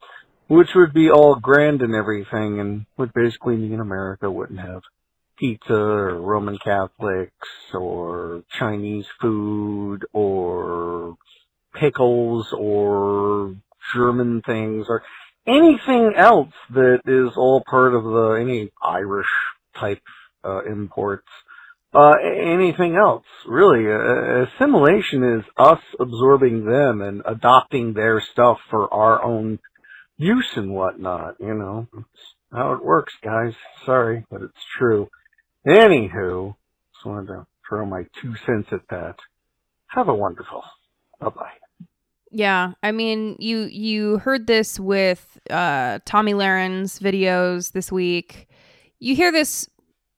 [0.47, 4.83] which would be all grand and everything, and would basically mean America wouldn't have.
[5.37, 11.17] Pizza or Roman Catholics or Chinese food or
[11.73, 13.55] pickles or
[13.93, 15.03] German things or
[15.45, 19.27] anything else that is all part of the any Irish
[19.75, 20.01] type
[20.45, 21.27] uh, imports.
[21.93, 23.85] Uh, anything else, really.
[23.87, 29.59] Uh, assimilation is us absorbing them and adopting their stuff for our own
[30.17, 31.87] use and whatnot, you know.
[32.51, 33.53] How it works, guys.
[33.85, 35.09] Sorry, but it's true.
[35.65, 36.55] Anywho,
[36.93, 39.15] just wanted to throw my two cents at that.
[39.87, 40.63] Have a wonderful.
[41.19, 41.51] Bye bye.
[42.31, 48.49] Yeah, I mean, you you heard this with uh, Tomi Lahren's videos this week.
[48.99, 49.69] You hear this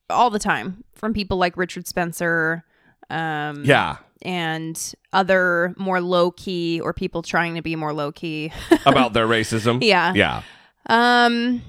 [0.09, 2.63] all the time from people like Richard Spencer,
[3.09, 3.97] um, Yeah.
[4.21, 8.51] and other more low key or people trying to be more low key.
[8.85, 9.83] About their racism.
[9.83, 10.13] Yeah.
[10.13, 10.41] Yeah.
[10.89, 11.61] um,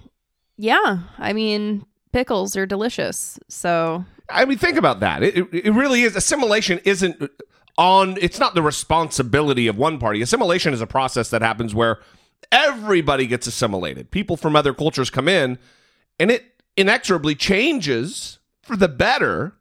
[0.57, 3.39] yeah, I mean, pickles are delicious.
[3.49, 5.23] So I mean, think about that.
[5.23, 6.17] It, it, it really is.
[6.17, 7.31] Assimilation isn't
[7.79, 10.21] on, it's not the responsibility of one party.
[10.21, 11.99] Assimilation is a process that happens where
[12.51, 14.11] everybody gets assimilated.
[14.11, 15.59] People from other cultures come in,
[16.19, 16.45] and it
[16.79, 19.53] inexorably changes for the better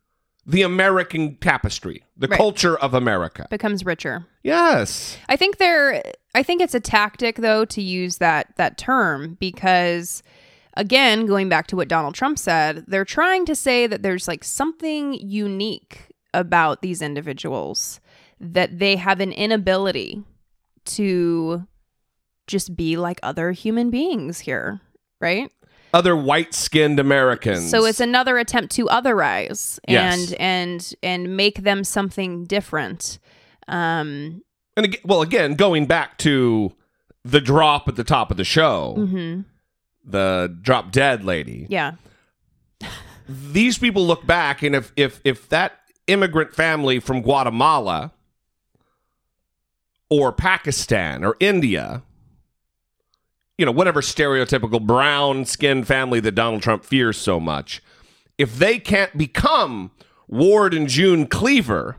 [0.49, 2.37] the American tapestry, the Right.
[2.37, 3.47] culture of America.
[3.49, 4.25] becomes richer.
[4.43, 5.17] Yes.
[5.27, 6.01] I think they're
[6.35, 10.23] I think it's a tactic though to use that that term because
[10.75, 14.43] again, going back to what Donald Trump said, they're trying to say that there's like
[14.45, 17.99] something unique about these individuals
[18.39, 20.23] that they have an inability
[20.85, 21.65] to
[22.45, 24.79] just be like other human beings here,
[25.19, 25.51] right?
[25.93, 27.69] Other white skinned Americans.
[27.69, 30.33] So it's another attempt to otherize and Yes.
[30.33, 33.19] and and make them something different.
[33.67, 34.41] Um
[34.75, 36.73] And again, well, again, going back to
[37.23, 39.45] the drop at the top of the show, mhm.
[40.05, 41.67] the drop dead lady.
[41.69, 41.93] yeah.
[43.29, 48.13] These people look back, and if if if that immigrant family from Guatemala
[50.09, 52.03] or Pakistan or India,
[53.57, 57.81] you know, whatever stereotypical brown skinned family that Donald Trump fears so much,
[58.37, 59.91] if they can't become
[60.27, 61.97] Ward and June Cleaver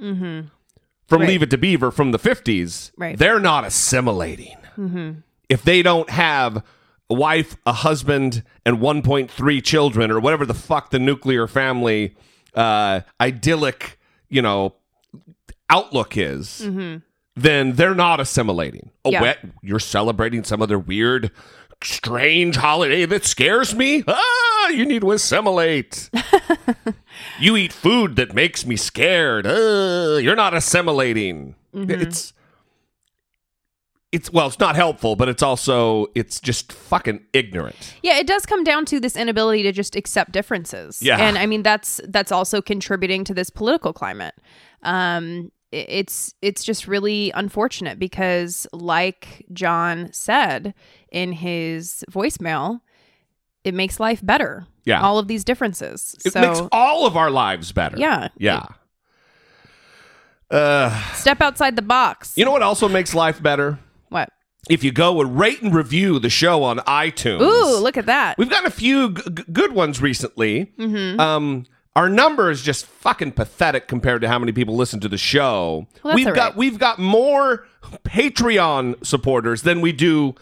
[0.00, 0.50] Mhm.
[1.06, 1.28] from Right.
[1.28, 3.18] Leave It to Beaver from the 50s, Right.
[3.18, 4.56] they're not assimilating.
[4.78, 5.22] Mhm.
[5.48, 6.62] If they don't have
[7.10, 12.16] a wife, a husband, and 1.3 children, or whatever the fuck the nuclear family
[12.56, 13.98] uh, idyllic,
[14.30, 14.74] you know,
[15.68, 17.02] outlook is, Mhm.
[17.36, 18.90] Then they're not assimilating.
[19.04, 19.20] Oh, Yeah.
[19.20, 19.38] what?
[19.62, 21.30] You're celebrating some other weird,
[21.82, 24.04] strange holiday that scares me?
[24.06, 26.08] Ah, you need to assimilate.
[27.40, 29.46] you eat food that makes me scared.
[29.46, 31.54] Uh, you're not assimilating.
[31.74, 31.90] Mm-hmm.
[31.90, 32.32] It's
[34.12, 37.96] it's well, it's not helpful, but it's also it's just fucking ignorant.
[38.02, 41.02] Yeah, it does come down to this inability to just accept differences.
[41.02, 41.18] Yeah.
[41.18, 44.34] and I mean that's that's also contributing to this political climate.
[44.84, 50.74] Um, it's it's just really unfortunate because, like John said
[51.10, 52.80] in his voicemail,
[53.64, 54.66] it makes life better.
[54.86, 55.00] Yeah.
[55.00, 56.14] all of these differences.
[56.26, 57.96] It so makes all of our lives better.
[57.98, 58.28] Yeah.
[58.36, 58.66] Yeah.
[60.50, 62.34] Uh, step outside the box.
[62.36, 63.78] you know what also makes life better?
[64.10, 64.28] what?
[64.70, 67.40] If you go and rate and review the show on iTunes.
[67.42, 68.38] Ooh, look at that.
[68.38, 70.72] We've gotten a few g- good ones recently.
[70.78, 71.18] Mhm.
[71.20, 75.18] Um, our number is just fucking pathetic compared to how many people listen to the
[75.18, 75.86] show.
[76.02, 77.66] Well, we've got we've got more
[78.04, 80.34] Patreon supporters than we do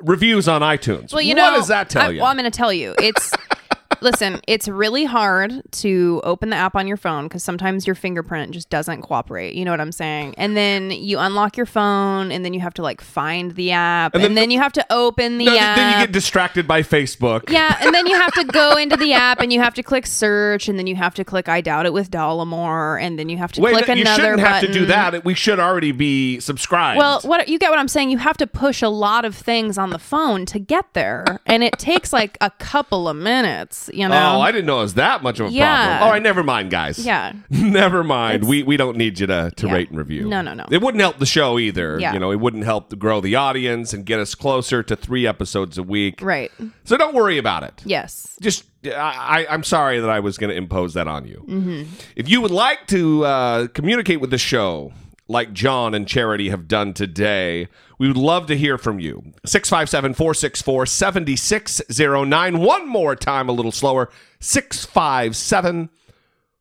[0.00, 1.12] reviews on iTunes.
[1.12, 2.20] Well, you what know, what does that tell I, you?
[2.20, 2.94] Well, I'm going to tell you.
[2.98, 3.32] It's
[4.02, 4.40] listen.
[4.46, 8.68] It's really hard to open the app on your phone because sometimes your fingerprint just
[8.70, 9.54] doesn't cooperate.
[9.54, 10.34] You know what I'm saying?
[10.36, 14.14] And then you unlock your phone, and then you have to like find the app,
[14.14, 15.76] And and then- then, you have to open the No, app.
[15.76, 17.48] then you get distracted by Facebook.
[17.50, 20.06] yeah, and then you have to go into the app and you have to click
[20.06, 23.36] search and then you have to click I doubt it with Dollemore and then you
[23.38, 25.24] have to Wait, click no, you another shouldn't have to do that.
[25.24, 26.98] We should already be subscribed.
[26.98, 28.10] Well, what you get what I'm saying?
[28.10, 31.62] You have to push a lot of things on the phone to get there, and
[31.62, 33.90] it takes like a couple of minutes.
[33.92, 34.36] You know.
[34.36, 35.86] Oh, I didn't know it was that much of a Yeah.
[35.86, 36.02] problem.
[36.06, 36.98] All right, never mind, guys.
[37.04, 37.32] Yeah.
[37.50, 38.44] never mind.
[38.44, 39.72] We we don't need you to, to Yeah.
[39.74, 40.28] rate and review.
[40.28, 40.64] No, no, no.
[40.70, 41.98] It wouldn't help the show either.
[42.00, 42.12] Yeah.
[42.14, 45.26] You know, it wouldn't help to grow the audience and get us closer to three
[45.26, 46.20] episodes a week.
[46.22, 46.50] right.
[46.84, 47.82] So don't worry about it.
[47.84, 48.36] Yes.
[48.40, 51.44] Just, I, I- I'm sorry that I was going to impose that on you.
[51.48, 51.82] Mm-hmm.
[52.16, 54.92] If you would like to uh, communicate with the show,
[55.28, 57.68] like John and Charity have done today,
[58.02, 59.22] we would love to hear from you.
[59.46, 62.58] 657 464 7609.
[62.58, 64.10] One more time, a little slower.
[64.40, 65.88] 657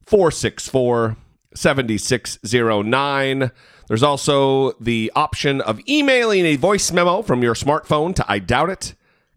[0.06, 1.18] 464
[1.56, 3.52] 7609.
[3.88, 8.70] There's also the option of emailing a voice memo from your smartphone to I doubt
[8.70, 8.94] it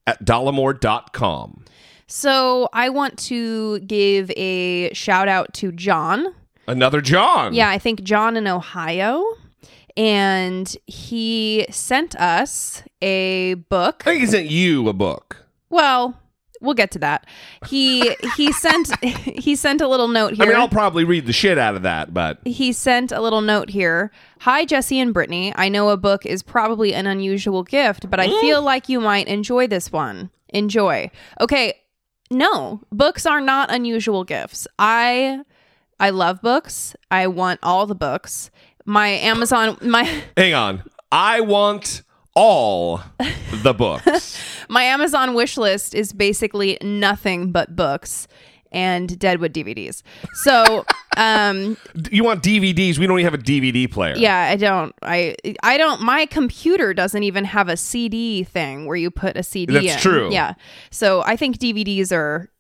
[0.07, 1.65] at dollemore.com.
[2.07, 6.35] So I want to give a shout out to John.
[6.69, 7.55] Another John.
[7.55, 9.25] Yeah, I think John in Ohio.
[9.97, 14.03] And he sent us a book.
[14.07, 15.47] I think he sent you a book.
[15.71, 16.21] Well,
[16.61, 17.27] we'll get to that.
[17.67, 20.45] He he sent he sent a little note here.
[20.45, 23.43] I mean, I'll probably read the shit out of that, but he sent a little
[23.43, 24.11] note here.
[24.41, 25.53] Hi, Jesse and Brittany.
[25.57, 28.65] I know a book is probably an unusual gift, but I feel mm.
[28.65, 30.31] like you might enjoy this one.
[30.49, 31.11] Enjoy.
[31.41, 31.81] Okay,
[32.31, 34.67] no, books are not unusual gifts.
[34.79, 35.43] I
[36.01, 36.97] I love books.
[37.11, 38.51] I want all the books.
[38.85, 40.05] My Amazon my
[40.37, 40.83] hang on.
[41.11, 42.03] I want
[42.35, 43.01] all
[43.63, 44.39] the books.
[44.69, 48.27] my Amazon wish list is basically nothing but books
[48.73, 50.03] and Deadwood DVDs.
[50.35, 50.85] So,
[51.17, 51.77] um
[52.11, 52.99] you want DVDs?
[52.99, 54.15] We don't even have a DVD player.
[54.17, 54.95] Yeah, I don't.
[55.01, 56.03] I I don't.
[56.03, 59.73] My computer doesn't even have a CD thing where you put a CD.
[59.73, 59.99] That's in.
[60.01, 60.33] true.
[60.33, 60.55] Yeah.
[60.91, 62.51] So I think DVDs are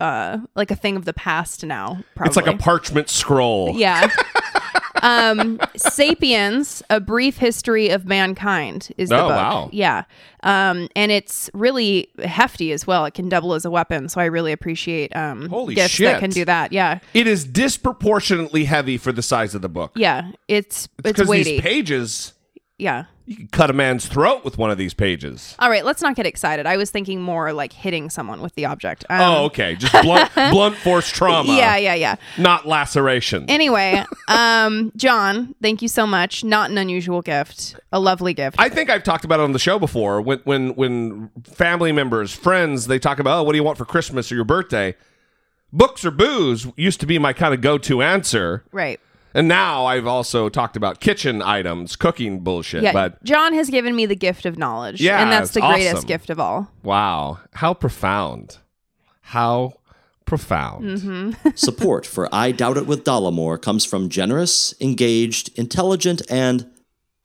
[0.00, 2.02] uh like a thing of the past now.
[2.16, 2.28] Probably.
[2.28, 3.74] It's like a parchment scroll.
[3.76, 4.10] yeah.
[5.02, 9.36] um sapiens a brief history of mankind is the Oh, book.
[9.36, 9.68] wow.
[9.72, 10.04] yeah.
[10.42, 13.04] Um and it's really hefty as well.
[13.04, 16.06] It can double as a weapon so i really appreciate um Holy gifts shit.
[16.06, 16.72] that can do that.
[16.72, 17.00] Yeah.
[17.14, 19.92] It is disproportionately heavy for the size of the book.
[19.96, 20.30] yeah.
[20.48, 21.52] It's it's, because weighty.
[21.52, 22.32] these pages,
[22.78, 25.54] yeah you could cut a man's throat with one of these pages.
[25.60, 26.66] All right, let's not get excited.
[26.66, 29.04] I was thinking more like hitting someone with the object.
[29.08, 29.76] Um, oh, okay.
[29.76, 31.54] Just blunt, blunt force trauma.
[31.54, 32.16] Yeah, yeah, yeah.
[32.38, 33.48] Not laceration.
[33.48, 36.42] Anyway, um, John, thank you so much.
[36.42, 38.56] Not an unusual gift, a lovely gift.
[38.58, 40.20] I think I've talked about it on the show before.
[40.20, 43.84] When when when family members, friends, they talk about, oh, what do you want for
[43.84, 44.96] Christmas or your birthday?
[45.72, 48.64] Books or booze used to be my kind of go-to answer.
[48.72, 48.98] right.
[49.34, 52.82] And now I've also talked about kitchen items, cooking bullshit.
[52.82, 52.92] Yeah.
[52.92, 55.00] But John has given me the gift of knowledge.
[55.00, 56.08] Yeah, And that's it's the greatest awesome.
[56.08, 56.70] gift of all.
[56.82, 58.58] wow, how profound.
[59.20, 59.74] How
[60.24, 60.84] profound.
[60.84, 61.48] Mm-hmm.
[61.54, 66.68] Support for I Doubt It with Dollemore comes from generous, engaged, intelligent, and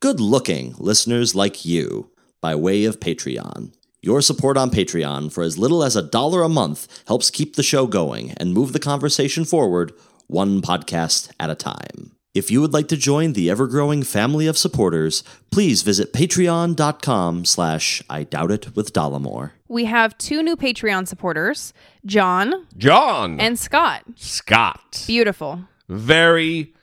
[0.00, 3.72] good looking listeners like you by way of Patreon.
[4.02, 7.62] Your support on Patreon for as little as a dollar a month helps keep the
[7.64, 9.92] show going and move the conversation forward
[10.26, 12.12] one podcast at a time.
[12.34, 18.02] If you would like to join the ever-growing family of supporters, please visit patreon.com slash
[18.10, 19.52] I Doubt It with Dollemore.
[19.68, 21.72] We have two new Patreon supporters,
[22.04, 24.02] John John and Scott.
[24.16, 25.04] Scott.
[25.06, 25.64] Beautiful.
[25.88, 26.74] Very,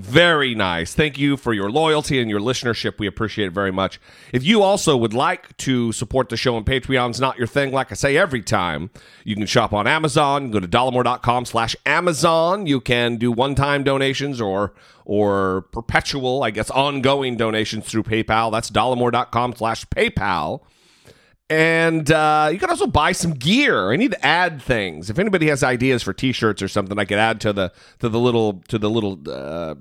[0.00, 0.94] very nice.
[0.94, 2.98] Thank you for your loyalty and your listenership.
[2.98, 4.00] We appreciate it very much.
[4.32, 7.92] If you also would like to support the show on Patreon's not your thing, like
[7.92, 8.90] I say every time,
[9.24, 10.50] you can shop on Amazon.
[10.50, 12.66] Go to dollemore.com slash Amazon.
[12.66, 14.72] You can do one-time donations or
[15.04, 18.52] or perpetual, I guess, ongoing donations through PayPal.
[18.52, 20.60] That's dollemore.com slash PayPal.
[21.50, 23.90] And uh, you can also buy some gear.
[23.90, 25.10] I need to add things.
[25.10, 28.20] If anybody has ideas for T-shirts or something, I could add to the to the
[28.20, 29.74] little to the little uh,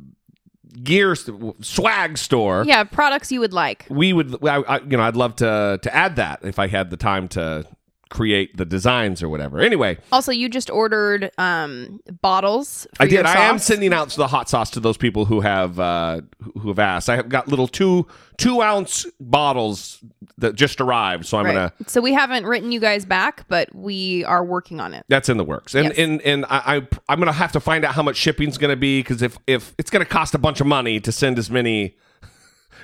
[0.83, 2.63] gear st- swag store.
[2.65, 3.85] Yeah, products you would like.
[3.87, 6.89] We would, I, I, you know, I'd love to to add that if I had
[6.89, 7.65] the time to
[8.09, 9.59] create the designs or whatever.
[9.59, 12.87] Anyway, Also, you just ordered um bottles.
[12.95, 13.25] For I did.
[13.25, 16.21] I am sending out the hot sauce to those people who have uh,
[16.59, 17.09] who have asked.
[17.09, 20.03] I have got little two two ounce bottles
[20.37, 21.53] that just arrived, so I'm Right.
[21.53, 25.05] gonna So we haven't written you guys back, but we are working on it.
[25.09, 25.97] That's in the works, and Yes.
[25.97, 29.01] and and I, I I'm gonna have to find out how much shipping's gonna be
[29.01, 31.95] because if if it's gonna cost a bunch of money to send as many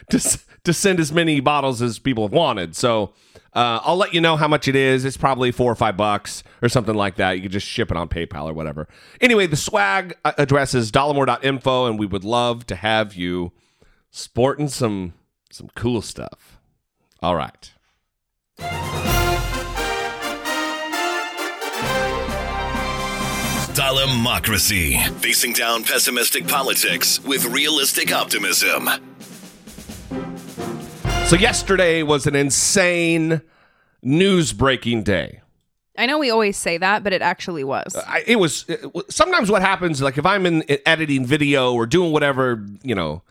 [0.09, 3.13] to to send as many bottles as people have wanted, so
[3.55, 5.05] uh, I'll let you know how much it is.
[5.05, 7.33] It's probably four or five bucks or something like that.
[7.33, 8.87] You can just ship it on PayPal or whatever.
[9.21, 13.53] Anyway, the swag uh, address is dollemore.info, and we would love to have you
[14.11, 15.13] sporting some
[15.51, 16.59] some cool stuff.
[17.21, 17.71] All right.
[23.75, 25.01] Dollemocracy.
[25.19, 28.89] Facing down pessimistic politics with realistic optimism.
[31.25, 33.41] So yesterday was an insane
[34.03, 35.41] news breaking day.
[35.97, 37.95] I know we always say that, but it actually was.
[37.95, 42.11] I, it was it, sometimes what happens like if I'm in editing video or doing
[42.11, 43.23] whatever you know,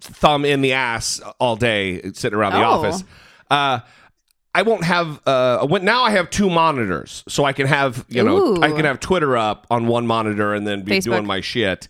[0.00, 2.70] thumb in the ass all day sitting around the Oh.
[2.70, 3.04] office.
[3.48, 3.80] Uh,
[4.54, 8.36] I won't have uh now I have two monitors so I can have you know
[8.56, 8.62] Ooh.
[8.62, 11.04] I can have Twitter up on one monitor and then be Facebook.
[11.04, 11.88] doing my shit.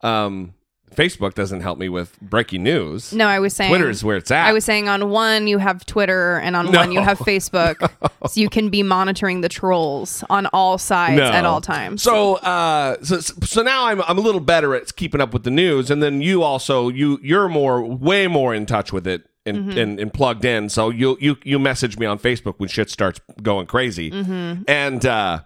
[0.00, 0.54] Um,
[0.94, 3.12] Facebook doesn't help me with breaking news.
[3.12, 4.46] No, I was saying Twitter is where it's at.
[4.46, 7.90] I was saying on one you have Twitter and on one you have Facebook,
[8.28, 11.24] so you can be monitoring the trolls on all sides No.
[11.30, 12.02] at all times.
[12.02, 15.50] So, uh, so, so now I'm I'm a little better at keeping up with the
[15.50, 19.56] news, and then you also you you're more way more in touch with it and
[19.56, 19.78] Mm-hmm.
[19.78, 20.68] and, and plugged in.
[20.68, 24.62] So you you you message me on Facebook when shit starts going crazy, Mm-hmm.
[24.68, 25.40] and uh,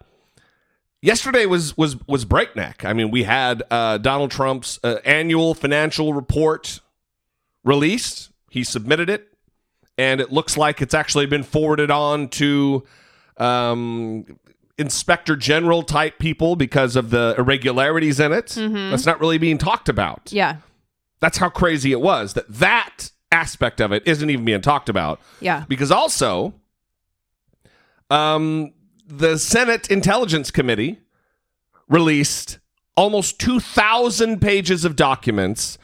[1.04, 2.84] yesterday was was was breakneck.
[2.84, 6.80] I mean, we had uh, Donald Trump's uh, annual financial report
[7.62, 8.30] released.
[8.50, 9.28] He submitted it,
[9.98, 12.84] and it looks like it's actually been forwarded on to
[13.36, 14.24] um,
[14.78, 18.48] inspector general type people because of the irregularities in it.
[18.56, 20.32] That's not really being talked about.
[20.32, 20.56] yeah,
[21.20, 22.34] That's how crazy it was.
[22.34, 26.54] That that aspect of it isn't even being talked about yeah, because also
[28.10, 28.72] um
[29.06, 30.98] the Senate Intelligence Committee
[31.88, 32.58] released
[32.96, 35.78] almost 2000 pages of documents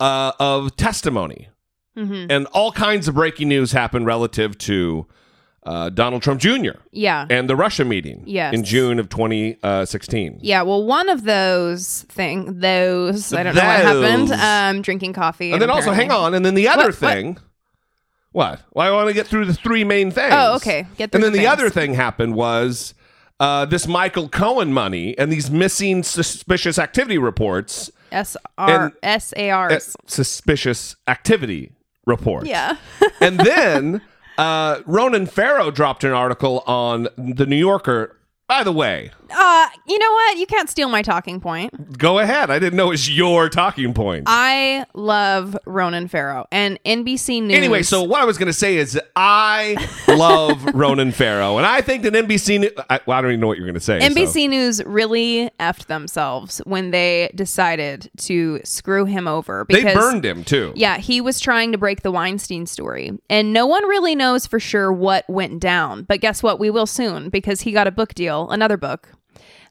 [0.00, 1.48] uh, of testimony
[1.96, 5.06] hmm and all kinds of breaking news happened relative to
[5.64, 6.72] uh, Donald Trump Jr.
[6.90, 7.26] yeah.
[7.30, 8.52] and the Russia meeting Yes.
[8.52, 10.40] in June of 2016.
[10.42, 14.32] Yeah, well, one of those thing, those I don't know what happened.
[14.32, 16.94] Um, drinking coffee, And then also, hang on, and then the other what?
[16.96, 17.34] thing.
[17.34, 17.42] What?
[18.34, 20.34] Well, I want to get through the three main things.
[20.36, 20.86] Oh, okay.
[20.96, 22.92] Get through and then the the, other thing happened was
[23.38, 27.90] uh, this Michael Cohen money and these missing suspicious activity reports.
[28.10, 29.72] S R S A R.
[29.72, 31.72] uh, suspicious activity
[32.06, 32.46] report.
[32.46, 32.76] Yeah.
[33.20, 34.02] and then
[34.36, 38.18] uh, Ronan Farrow dropped an article on the New Yorker.
[38.46, 40.36] By the way, Uh, you know what?
[40.36, 41.98] You can't steal my talking point.
[41.98, 42.50] go ahead.
[42.50, 44.24] I didn't know it was your talking point.
[44.26, 47.56] I love Ronan Farrow and NBC News.
[47.56, 49.76] Anyway, so what I was going to say is I
[50.08, 52.60] love Ronan Farrow, and I think that NBC.
[52.60, 53.98] New- I, well, I don't even know what you're going to say.
[53.98, 60.24] so- NBC News really effed themselves when they decided to screw him over They burned
[60.24, 60.72] him too.
[60.76, 63.10] Yeah, he was trying to break the Weinstein story.
[63.30, 66.02] And no one really knows for sure what went down.
[66.04, 66.60] But guess what?
[66.60, 69.08] We will soon because he got a book deal, another book.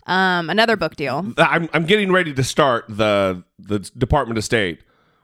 [0.05, 1.25] Um, another book deal.
[1.37, 4.79] I'm, I'm getting ready to start the the Department of State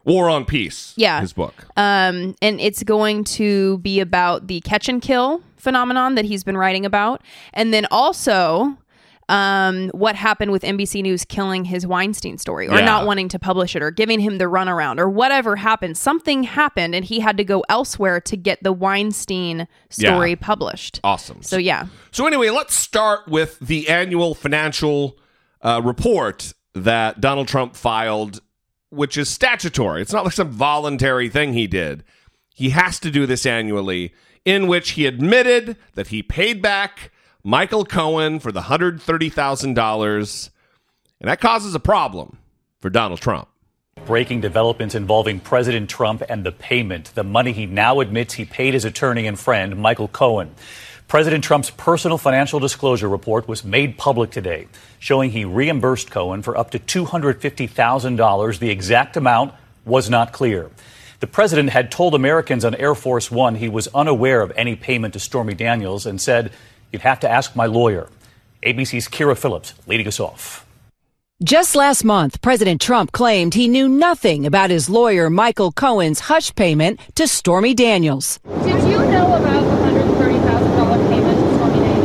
[0.06, 0.94] War on Peace.
[0.96, 1.20] Yeah.
[1.20, 1.54] his book.
[1.76, 6.58] Um, and it's going to be about the catch and kill phenomenon that he's been
[6.58, 7.22] writing about.
[7.54, 8.78] And then also
[9.30, 12.86] um, what happened with NBC News killing his Weinstein story or Yeah.
[12.86, 15.98] not wanting to publish it or giving him the runaround or whatever happened.
[15.98, 20.36] Something happened and he had to go elsewhere to get the Weinstein story Yeah.
[20.42, 21.00] published.
[21.04, 21.42] Awesome.
[21.44, 21.86] So, yeah.
[22.12, 25.18] So anyway, let's start with the annual financial
[25.62, 28.42] uh, report that Donald Trump filed,
[28.90, 30.02] which is statutory.
[30.02, 32.04] It's not like some voluntary thing he did.
[32.56, 34.14] He has to do this annually,
[34.44, 37.12] in which he admitted that he paid back
[37.44, 40.50] Michael Cohen for the hundred thirty thousand dollars,
[41.22, 42.38] and that causes a problem
[42.82, 43.48] for Donald Trump.
[44.06, 48.74] Breaking developments involving President Trump and the payment, the money he now admits he paid
[48.74, 50.54] his attorney and friend, Michael Cohen.
[51.08, 54.68] President Trump's personal financial disclosure report was made public today,
[55.00, 58.60] showing he reimbursed Cohen for up to $250,000.
[58.60, 59.54] The exact amount
[59.86, 60.70] was not clear.
[61.22, 65.14] The president had told Americans on Air Force One he was unaware of any payment
[65.14, 66.52] to Stormy Daniels and said,
[66.92, 68.10] You'd have to ask my lawyer.
[68.64, 70.66] ABC's Kyra Phillips leading us off.
[71.42, 76.54] Just last month, President Trump claimed he knew nothing about his lawyer Michael Cohen's hush
[76.54, 78.40] payment to Stormy Daniels.
[78.64, 82.00] Did you know about the $130,000 payment to Stormy Daniels?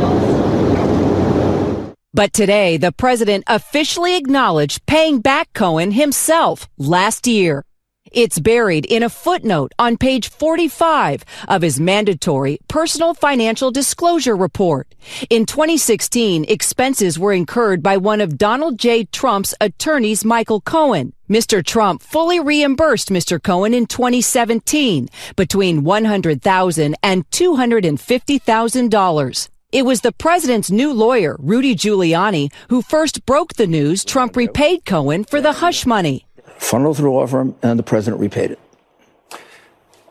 [2.13, 7.65] But today, the president officially acknowledged paying back Cohen himself last year.
[8.11, 14.93] It's buried in a footnote on page 45 of his mandatory personal financial disclosure report.
[15.29, 19.05] In 2016, expenses were incurred by one of Donald J.
[19.05, 21.13] Trump's attorneys, Michael Cohen.
[21.29, 21.65] Mr.
[21.65, 23.41] Trump fully reimbursed Mr.
[23.41, 29.49] Cohen in 2017 between $100,000 and $250,000.
[29.71, 34.85] It was the president's new lawyer, Rudy Giuliani, who first broke the news Trump repaid
[34.85, 36.27] Cohen for the hush money.
[36.65, 38.59] Funneled through law firm, and the president repaid it.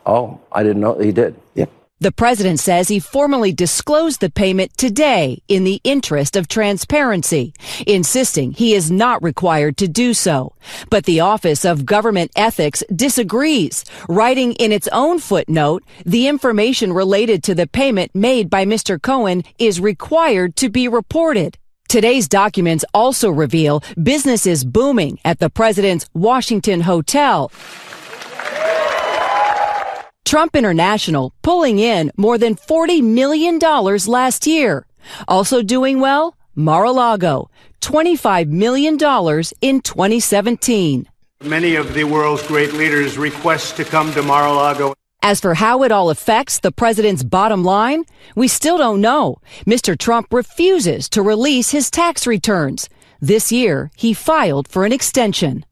[0.06, 1.34] Oh, I didn't know he did.
[1.54, 1.70] Yep.
[2.00, 7.54] The president says he formally disclosed the payment today in the interest of transparency,
[7.86, 10.54] insisting he is not required to do so.
[10.90, 17.42] But the Office of Government Ethics disagrees, writing in its own footnote, the information related
[17.44, 19.00] to the payment made by Mr.
[19.00, 21.58] Cohen is required to be reported.
[21.88, 27.52] Today's documents also reveal business is booming at the president's Washington hotel.
[30.24, 34.86] Trump International pulling in more than $40 million last year.
[35.28, 38.94] Also doing well, Mar-a-Lago, $25 million
[39.60, 41.08] in 2017.
[41.42, 44.94] Many of the world's great leaders request to come to Mar-a-Lago.
[45.26, 48.04] As for how it all affects the president's bottom line,
[48.36, 49.38] we still don't know.
[49.66, 49.96] Mr.
[49.96, 52.90] Trump refuses to release his tax returns.
[53.22, 55.64] This year, he filed for an extension.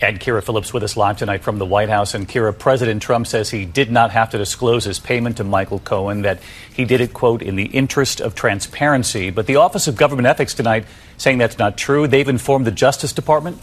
[0.00, 2.14] And Kyra Phillips with us live tonight from the White House.
[2.14, 5.80] And Kyra, President Trump says he did not have to disclose his payment to Michael
[5.80, 6.38] Cohen, that
[6.72, 9.30] he did it, quote, in the interest of transparency.
[9.30, 10.84] But the Office of Government Ethics tonight
[11.16, 12.06] saying that's not true.
[12.06, 13.60] They've informed the Justice Department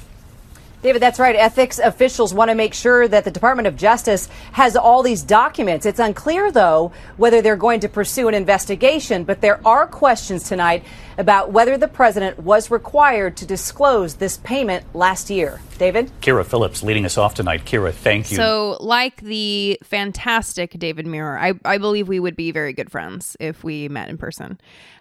[0.81, 1.35] David, that's right.
[1.35, 5.85] Ethics officials want to make sure that the Department of Justice has all these documents.
[5.85, 10.83] It's unclear, though, whether they're going to pursue an investigation, but there are questions tonight
[11.17, 15.59] about whether the president was required to disclose this payment last year.
[15.77, 16.11] David?
[16.21, 17.65] Kyra Phillips leading us off tonight.
[17.65, 18.37] Kyra, thank you.
[18.37, 23.35] So, like the fantastic David Muir, I, I believe we would be very good friends
[23.41, 24.59] if we met in person.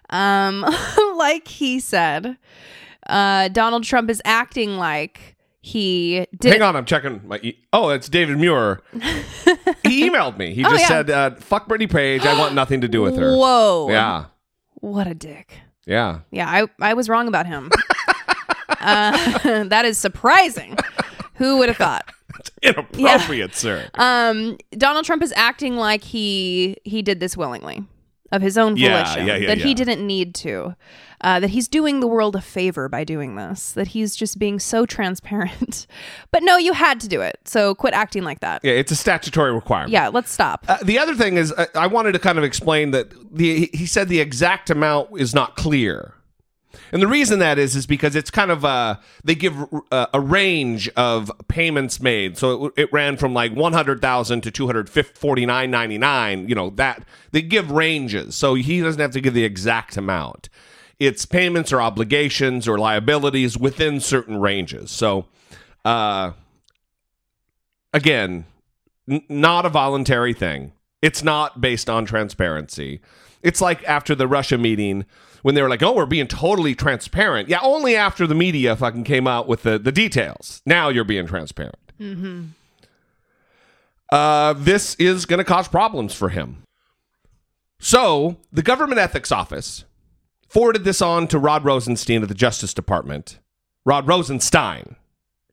[0.09, 0.65] Um,
[1.15, 2.37] like he said,
[3.07, 6.53] uh, Donald Trump is acting like he did.
[6.53, 7.39] Hang on, I'm checking my.
[7.43, 8.81] E- oh, it's David Muir.
[9.83, 10.53] he emailed me.
[10.53, 10.87] He Oh, just yeah.
[10.87, 12.25] said, uh, "Fuck Brittany Page.
[12.25, 13.87] I want nothing to do with her." Whoa.
[13.89, 14.25] Yeah.
[14.75, 15.53] What a dick.
[15.85, 16.19] Yeah.
[16.31, 17.69] Yeah, I, I was wrong about him.
[18.79, 20.77] uh, that is surprising.
[21.35, 22.05] Who would have thought?
[22.61, 23.89] Inappropriate, sir.
[23.95, 27.83] Um, Donald Trump is acting like he he did this willingly,
[28.31, 29.27] of his own Yeah, volition.
[29.27, 30.75] yeah, yeah, that he didn't need to.
[31.21, 33.73] Uh, that he's doing the world a favor by doing this.
[33.73, 34.85] That he's just being so
[35.19, 35.85] transparent.
[36.31, 37.39] but no, you had to do it.
[37.45, 38.63] So quit acting like that.
[38.63, 39.91] Yeah, it's a statutory requirement.
[39.91, 40.63] Yeah, let's stop.
[40.69, 43.77] Uh, the other thing is, uh, I wanted to kind of explain that the he-
[43.77, 46.13] he said the exact amount is not clear,
[46.91, 49.55] and the reason that is is because it's kind of uh they give
[49.91, 54.41] uh, a range of payments made, so it, it ran from like one hundred thousand
[54.41, 56.47] to two hundred forty nine ninety nine.
[56.47, 60.49] You know that they give ranges, so he doesn't have to give the exact amount.
[60.99, 64.91] It's payments or obligations or liabilities within certain ranges.
[64.91, 65.27] So,
[65.85, 66.33] uh,
[67.93, 68.45] again,
[69.09, 70.73] n- not a voluntary thing.
[71.01, 72.99] It's not based on transparency.
[73.41, 75.05] It's like after the Russia meeting
[75.41, 79.03] when they were like, "Oh, we're being totally transparent." Yeah, only after the media fucking
[79.03, 80.61] came out with the the details.
[80.65, 81.77] Now you're being transparent.
[81.99, 82.43] Mm-hmm.
[84.11, 86.63] Uh, this is going to cause problems for him.
[87.79, 89.85] So the Government Ethics Office
[90.47, 93.39] forwarded this on to Rod Rosenstein at the Justice Department.
[93.85, 94.95] Rod Rosenstein,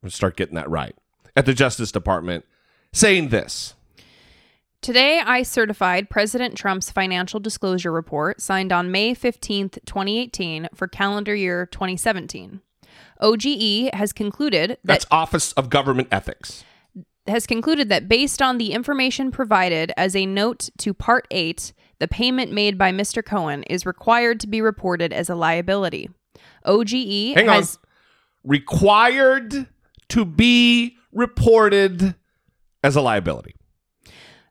[0.03, 0.97] I'm to start getting that right,
[1.37, 2.45] at the Justice Department,
[2.93, 3.75] saying this.
[4.87, 11.35] Today, I certified President Trump's financial disclosure report signed on May 15th, 2018, for calendar
[11.35, 12.61] year 2017.
[13.21, 16.63] OGE has concluded that That's Office of Government Ethics.
[17.27, 22.07] has concluded that based on the information provided as a note to Part 8, the
[22.07, 23.25] payment made by Mr.
[23.25, 26.11] Cohen is required to be reported as a liability.
[26.65, 27.57] OGE Hang on.
[27.57, 27.81] has
[28.45, 29.67] Required
[30.11, 32.15] to be reported
[32.85, 33.56] as a liability.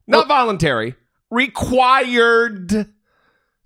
[0.08, 0.96] Not voluntary,
[1.32, 2.88] required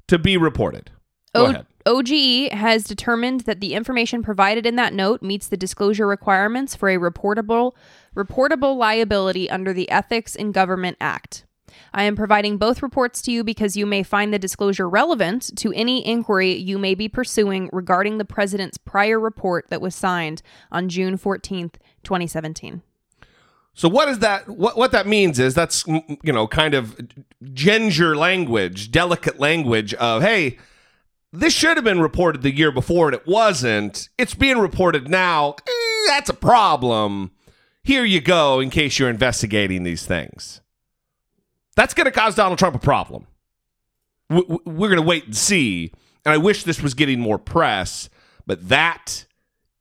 [0.08, 0.92] to be reported.
[1.36, 1.66] Go O- ahead.
[1.86, 6.90] OGE has determined that the information provided in that note meets the disclosure requirements for
[6.90, 7.74] a reportable
[8.16, 11.46] reportable liability under the Ethics in Government Act.
[11.94, 15.72] I am providing both reports to you because you may find the disclosure relevant to
[15.74, 20.90] any inquiry you may be pursuing regarding the president's prior report that was signed on
[20.90, 22.82] June 14th, 2017.
[23.74, 24.48] So what is that?
[24.50, 27.00] What what that means is that's you know kind of
[27.54, 30.58] ginger language, delicate language of hey,
[31.32, 34.10] this should have been reported the year before and it wasn't.
[34.18, 35.56] It's being reported now.
[35.68, 37.32] Eh, that's a problem.
[37.84, 40.62] Here you go in case you're investigating these things.
[41.76, 43.28] That's going to cause Donald Trump a problem.
[44.30, 45.94] We're going to wait and see.
[46.26, 48.10] And I wish this was getting more press,
[48.46, 49.26] but that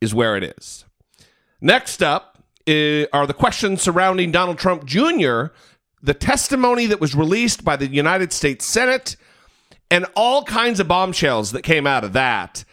[0.01, 0.85] is where it is.
[1.61, 2.38] Next up
[3.13, 5.47] are the questions surrounding Donald Trump Jr.,
[6.03, 9.17] the testimony that was released by the United States Senate,
[9.91, 12.65] and all kinds of bombshells that came out of that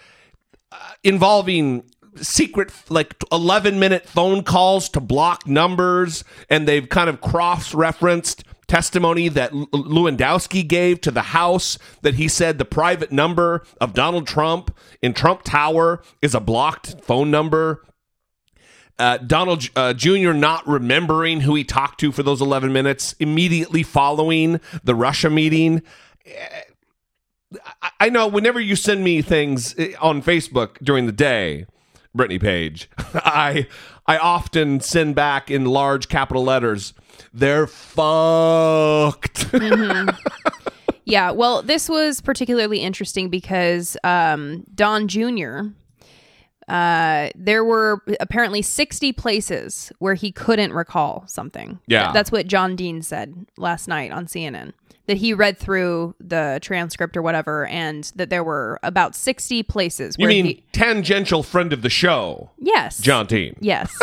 [0.71, 1.83] uh, involving
[2.17, 8.43] secret, like 11 minute phone calls to block numbers, and they've kind of cross referenced
[8.67, 13.93] testimony that L- Lewandowski gave to the House that he said the private number of
[13.93, 17.83] Donald Trump in Trump Tower is a blocked phone number.
[18.97, 20.31] Uh, Donald uh, Jr.
[20.31, 25.81] not remembering who he talked to for those 11 minutes immediately following the Russia meeting.
[27.81, 31.65] I, I know whenever you send me things eh, on Facebook during the day,
[32.13, 33.67] Brittany Page, I
[34.07, 36.93] I often send back in large capital letters,
[37.33, 39.47] they're fucked.
[41.05, 45.67] Yeah, well, this was particularly interesting because um, Don Jr.
[46.67, 51.79] Uh, there were apparently 60 places where he couldn't recall something.
[51.87, 52.11] Yeah.
[52.11, 54.73] That's what John Dean said last night on CNN.
[55.07, 60.17] That he read through the transcript or whatever, and that there were about 60 places
[60.17, 60.63] where you mean he.
[60.71, 62.97] tangential friend of the show, Yes.
[62.99, 63.55] John Dean?
[63.59, 63.95] Yes.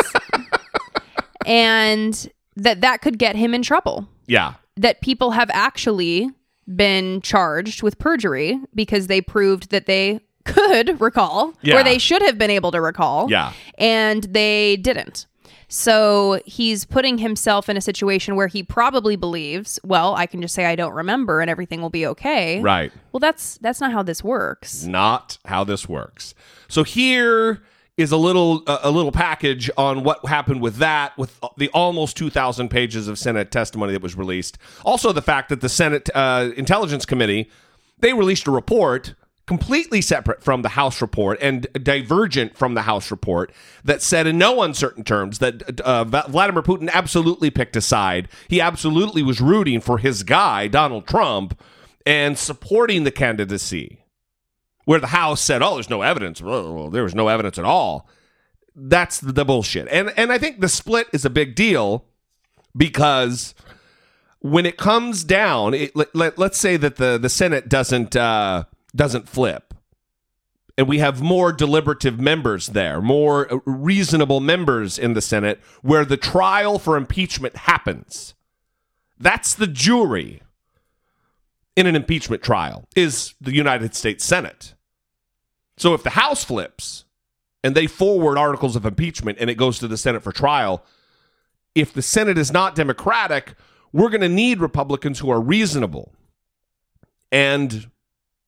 [1.45, 4.07] and that that could get him in trouble.
[4.27, 4.53] Yeah.
[4.77, 6.29] that people have actually
[6.73, 11.79] been charged with perjury because they proved that they could recall Yeah.
[11.79, 13.53] or they should have been able to recall Yeah.
[13.77, 15.25] and they didn't
[15.69, 20.53] so he's putting himself in a situation where he probably believes well i can just
[20.53, 22.91] say i don't remember and everything will be okay Right.
[23.11, 26.33] well that's that's not how this works not how this works.
[26.67, 27.61] So here
[27.95, 32.17] is a little uh, a little package on what happened with that with the almost
[32.17, 34.57] 2000 pages of Senate testimony that was released.
[34.83, 37.49] Also the fact that the Senate uh, Intelligence Committee
[37.99, 39.13] they released a report
[39.45, 43.51] completely separate from the House report and divergent from the House report
[43.83, 48.29] that said in no uncertain terms that uh, Vladimir Putin absolutely picked a side.
[48.47, 51.59] He absolutely was rooting for his guy Donald Trump
[52.05, 54.03] and supporting the candidacy
[54.85, 58.07] where the House said, "Oh, there's no evidence." Well, there was no evidence at all.
[58.75, 62.05] That's the, bullshit, and and I think the split is a big deal
[62.75, 63.53] because
[64.39, 68.63] when it comes down, it, let, let, us say that the the Senate doesn't uh,
[68.95, 69.73] doesn't flip,
[70.77, 76.05] and we have more deliberative members there, more uh, reasonable members in the Senate, where
[76.05, 78.33] the trial for impeachment happens.
[79.19, 80.41] That's the jury
[81.75, 84.73] in an impeachment trial is the United States Senate.
[85.77, 87.05] So if the House flips
[87.63, 90.83] and they forward articles of impeachment and it goes to the Senate for trial,
[91.73, 93.55] if the Senate is not Democratic,
[93.91, 96.11] we're going to need Republicans who are reasonable.
[97.31, 97.89] And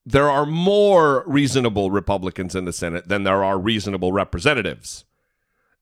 [0.06, 5.04] there are more reasonable Republicans in the Senate than there are reasonable representatives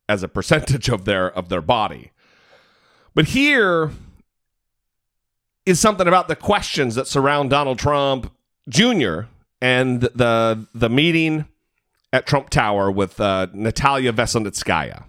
[0.08, 2.12] as a percentage of their of their body.
[3.14, 3.92] But here
[5.66, 8.32] is something about the questions that surround Donald Trump
[8.70, 9.22] Jr.
[9.62, 11.46] and the the meeting
[12.12, 15.04] at Trump Tower with uh, Natalia Veselnitskaya.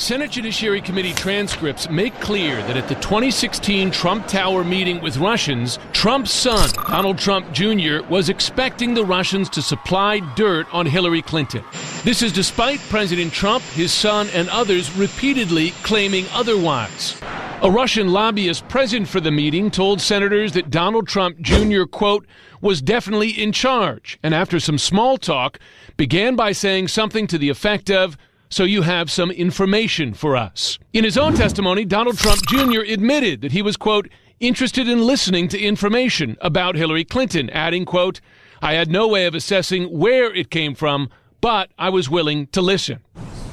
[0.00, 5.78] Senate Judiciary Committee transcripts make clear that at the 2016 Trump Tower meeting with Russians,
[5.92, 11.62] Trump's son, Donald Trump Jr., was expecting the Russians to supply dirt on Hillary Clinton.
[12.02, 17.20] This is despite President Trump, his son, and others repeatedly claiming otherwise.
[17.60, 22.26] A Russian lobbyist present for the meeting told senators that Donald Trump Jr., quote,
[22.62, 25.58] was definitely in charge, and after some small talk,
[25.98, 28.16] began by saying something to the effect of,
[28.50, 30.78] so you have some information for us.
[30.92, 32.80] In his own testimony, Donald Trump Jr.
[32.80, 34.08] admitted that he was, quote,
[34.40, 38.20] interested in listening to information about Hillary Clinton, adding, quote,
[38.60, 41.08] I had no way of assessing where it came from,
[41.40, 42.98] but I was willing to listen.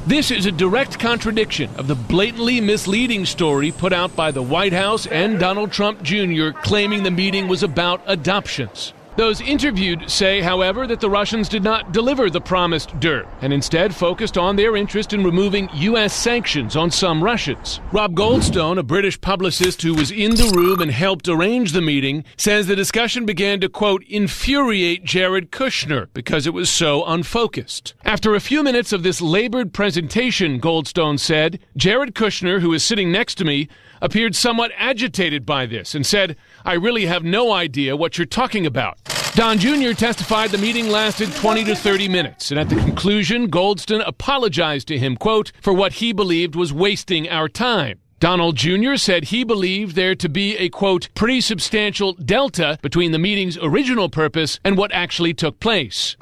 [0.07, 4.73] This is a direct contradiction of the blatantly misleading story put out by the White
[4.73, 6.51] House and Donald Trump Jr.
[6.51, 8.93] claiming the meeting was about adoptions.
[9.17, 13.95] Those interviewed say, however, that the Russians did not deliver the promised dirt and instead
[13.95, 16.13] focused on their interest in removing U.S.
[16.13, 17.81] sanctions on some Russians.
[17.91, 22.25] Rob Goldstone, a British publicist who was in the room and helped arrange the meeting,
[22.37, 27.95] says the discussion began to, quote, infuriate Jared Kushner because it was so unfocused.
[28.05, 33.11] After a few minutes of this labored presentation, Goldstone said, Jared Kushner, who is sitting
[33.11, 33.67] next to me,
[33.99, 36.35] appeared somewhat agitated by this and said,
[36.67, 38.97] I really have no idea what you're talking about.
[39.35, 39.93] Don Jr.
[39.93, 44.99] testified the meeting lasted 20 to 30 minutes, and at the conclusion, Goldstone apologized to
[44.99, 48.01] him, quote, for what he believed was wasting our time.
[48.19, 48.97] Donald Jr.
[48.97, 54.09] said he believed there to be a, quote, pretty substantial delta between the meeting's original
[54.09, 56.17] purpose and what actually took place.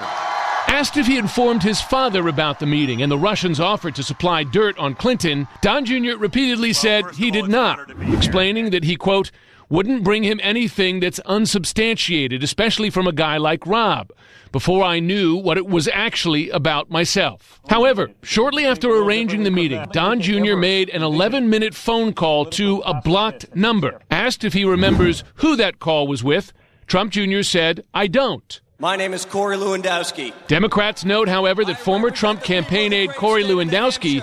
[0.67, 4.43] Asked if he informed his father about the meeting and the Russians' offer to supply
[4.43, 6.17] dirt on Clinton, Don Jr.
[6.17, 9.31] repeatedly said he did not, explaining that he, quote,
[9.69, 14.11] wouldn't bring him anything that's unsubstantiated, especially from a guy like Rob,
[14.51, 17.59] before I knew what it was actually about myself.
[17.69, 20.55] However, shortly after arranging the meeting, Don Jr.
[20.55, 23.99] made an 11 minute phone call to a blocked number.
[24.09, 26.53] Asked if he remembers who that call was with,
[26.87, 27.41] Trump Jr.
[27.41, 28.61] said, I don't.
[28.77, 30.33] My name is Corey Lewandowski.
[30.47, 34.21] Democrats note, however, that former Trump campaign aide Corey Lewandowski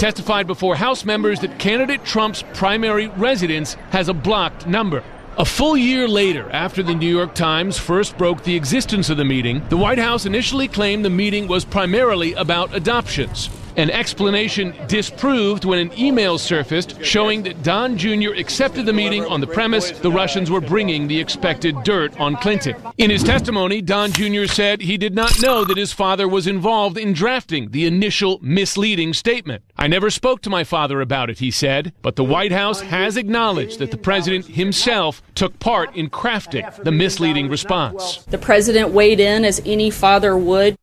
[0.00, 5.04] testified before House members that candidate Trump's primary residence has a blocked number.
[5.38, 9.24] A full year later, after the New York Times first broke the existence of the
[9.24, 13.50] meeting, the White House initially claimed the meeting was primarily about adoptions.
[13.76, 18.34] An explanation disproved when an email surfaced showing that Don Jr.
[18.36, 22.76] accepted the meeting on the premise the Russians were bringing the expected dirt on Clinton.
[22.98, 24.44] In his testimony, Don Jr.
[24.44, 29.14] said he did not know that his father was involved in drafting the initial misleading
[29.14, 29.64] statement.
[29.78, 33.16] I never spoke to my father about it, he said, but the White House has
[33.16, 38.18] acknowledged that the president himself took part in crafting the misleading response.
[38.24, 40.76] The president weighed in as any father would.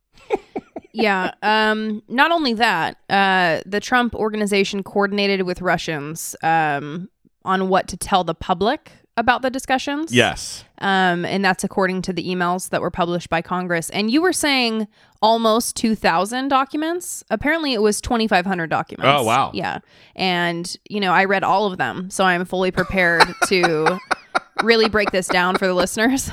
[0.92, 1.32] Yeah.
[1.42, 7.08] Um, not only that, uh, the Trump organization coordinated with Russians um,
[7.44, 10.12] on what to tell the public about the discussions.
[10.12, 10.64] Yes.
[10.78, 13.90] Um, and that's according to the emails that were published by Congress.
[13.90, 14.88] And you were saying
[15.20, 17.22] almost 2,000 documents.
[17.30, 19.20] Apparently, it was 2,500 documents.
[19.20, 19.50] Oh, wow.
[19.52, 19.80] Yeah.
[20.16, 22.08] And, you know, I read all of them.
[22.10, 23.98] So I'm fully prepared to
[24.62, 26.30] really break this down for the listeners.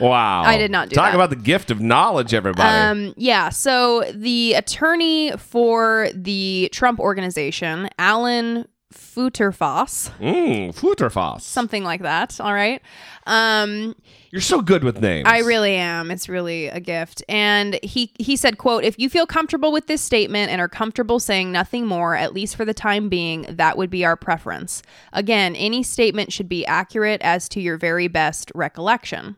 [0.00, 0.42] Wow.
[0.42, 1.14] I did not do Talk that.
[1.14, 2.68] about the gift of knowledge, everybody.
[3.08, 3.50] Um, yeah.
[3.50, 11.42] So the attorney for the Trump organization, Alan Futerfoss, mm, Futterfoss.
[11.42, 12.40] something like that.
[12.40, 12.82] All right.
[13.26, 13.94] Um,
[14.32, 15.28] You're so good with names.
[15.28, 16.10] I really am.
[16.10, 17.22] It's really a gift.
[17.28, 21.20] And he he said, "quote If you feel comfortable with this statement and are comfortable
[21.20, 24.82] saying nothing more, at least for the time being, that would be our preference.
[25.12, 29.36] Again, any statement should be accurate as to your very best recollection."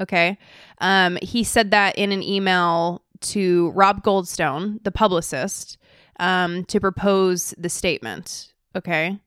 [0.00, 0.38] Okay.
[0.80, 5.78] Um, he said that in an email to Rob Goldstone, the publicist,
[6.18, 8.52] um, to propose the statement.
[8.76, 9.18] Okay.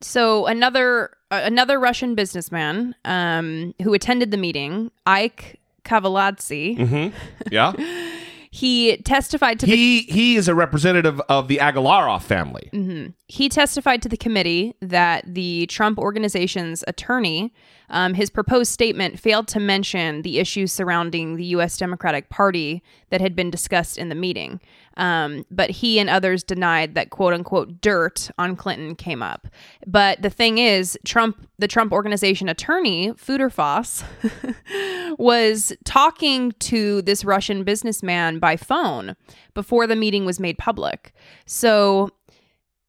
[0.00, 7.16] So another uh, another Russian businessman um, who attended the meeting, Ike Kaveladze, Mm-hmm.
[7.50, 7.72] Yeah.
[8.56, 12.70] he testified to the he he is a representative of the Agalarov family.
[12.72, 13.12] Mhm.
[13.28, 17.52] He testified to the committee that the Trump organization's attorney,
[17.90, 21.76] um, his proposed statement failed to mention the issues surrounding the U.S.
[21.76, 24.60] Democratic Party that had been discussed in the meeting.
[24.96, 29.46] Um, but he and others denied that "quote unquote" dirt on Clinton came up.
[29.86, 34.02] But the thing is, Trump, the Trump organization attorney Futerfoss,
[35.18, 39.16] was talking to this Russian businessman by phone
[39.54, 41.12] before the meeting was made public.
[41.46, 42.10] So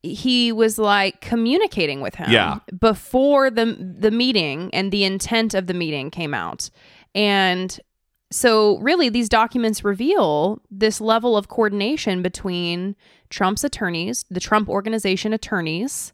[0.03, 2.59] he was like communicating with him Yeah.
[2.79, 3.65] before the
[3.99, 6.69] the meeting and the intent of the meeting came out.
[7.15, 7.77] And
[8.31, 12.95] so really these documents reveal this level of coordination between
[13.29, 16.13] Trump's attorneys, the Trump organization attorneys,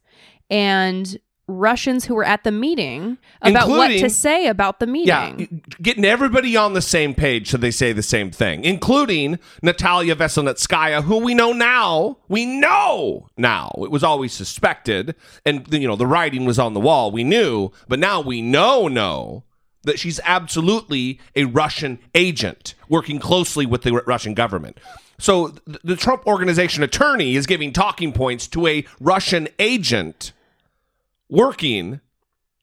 [0.50, 5.08] and Russians who were at the meeting about what to say about the meeting.
[5.08, 10.16] Yeah, getting everybody on the same page so they say the same thing, including Natalia
[10.16, 12.18] Veselnitskaya, who we know now.
[12.30, 13.74] We know now.
[13.80, 17.12] It was always suspected, and you know the writing was on the wall.
[17.12, 19.44] We knew, but now we know know
[19.84, 24.78] that she's absolutely a Russian agent working closely with the Russian government.
[25.18, 30.34] So the Trump organization attorney is giving talking points to a Russian agent
[31.30, 32.02] working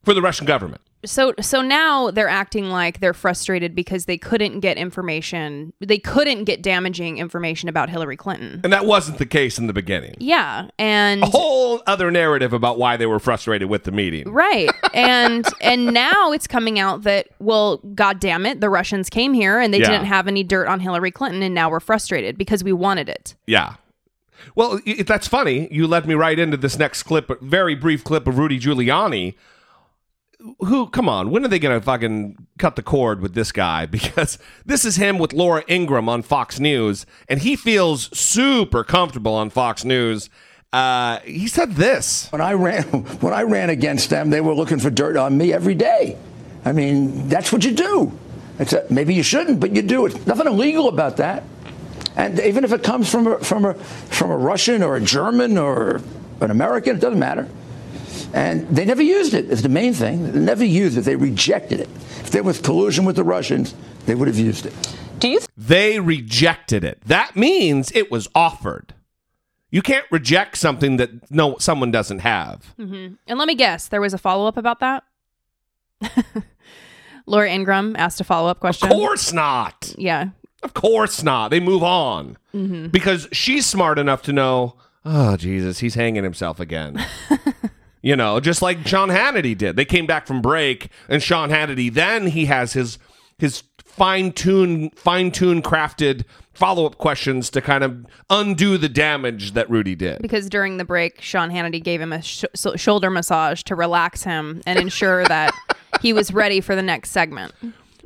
[0.03, 0.81] for the Russian government.
[1.05, 6.44] So so now they're acting like they're frustrated because they couldn't get information they couldn't
[6.44, 8.61] get damaging information about Hillary Clinton.
[8.62, 10.14] And that wasn't the case in the beginning.
[10.18, 14.30] Yeah, and A whole other narrative about why they were frustrated with the meeting.
[14.30, 14.70] right.
[14.92, 19.61] And and now it's coming out that well god damn it the Russians came here
[19.61, 19.90] and they Yeah.
[19.90, 23.36] didn't have any dirt on Hillary Clinton and now we're frustrated because we wanted it.
[23.46, 23.74] Yeah.
[24.55, 25.68] Well, that's funny.
[25.70, 29.34] You led me right into this next clip, a very brief clip of Rudy Giuliani.
[30.61, 33.86] Who, come on, when are they going to fucking cut the cord with this guy?
[33.91, 39.34] Because this is him with Laura Ingraham on Fox News, and he feels super comfortable
[39.34, 40.30] on Fox News.
[40.72, 42.30] Uh, he said this.
[42.30, 42.84] When I ran,
[43.20, 46.16] when I ran against them, they were looking for dirt on me every day.
[46.64, 48.18] I mean, that's what you do.
[48.59, 50.26] A, maybe you shouldn't, but you do it.
[50.26, 51.45] Nothing illegal about that.
[52.16, 55.57] And even if it comes from a, from a from a Russian or a German
[55.57, 56.01] or
[56.41, 57.49] an American, it doesn't matter.
[58.33, 59.47] And they never used it.
[59.51, 60.33] Is the main thing.
[60.33, 61.03] They never used it.
[61.03, 61.89] They rejected it.
[62.20, 63.74] If there was collusion with the Russians,
[64.07, 64.74] they would have used it.
[65.18, 67.01] Do you They rejected it.
[67.07, 68.95] That means it was offered.
[69.72, 72.64] You can't reject something that no someone doesn't have.
[72.76, 75.05] hmm And let me guess, there was a follow up about that.
[77.26, 78.89] Laura Ingraham asked a follow up question.
[78.89, 79.95] Of course not.
[79.99, 80.31] Yeah.
[80.62, 81.49] Of course not.
[81.51, 82.91] They move on Mhm.
[82.91, 84.76] because she's smart enough to know.
[85.05, 87.05] Oh Jesus, he's hanging himself again.
[88.03, 89.76] you know, just like Sean Hannity did.
[89.76, 92.98] They came back from break, and Sean Hannity then he has his
[93.38, 99.53] his fine tune fine tune crafted follow up questions to kind of undo the damage
[99.53, 100.20] that Rudy did.
[100.20, 102.44] Because during the break, Sean Hannity gave him a sh-
[102.76, 105.55] shoulder massage to relax him and ensure that
[106.03, 107.53] he was ready for the next segment.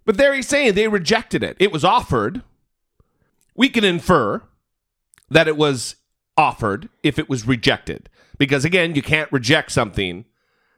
[0.05, 1.57] But there he's saying they rejected it.
[1.59, 2.43] It was offered.
[3.57, 4.43] We can infer
[5.31, 5.97] that it was
[6.37, 8.09] offered if it was rejected.
[8.39, 10.25] Because again, you can't reject something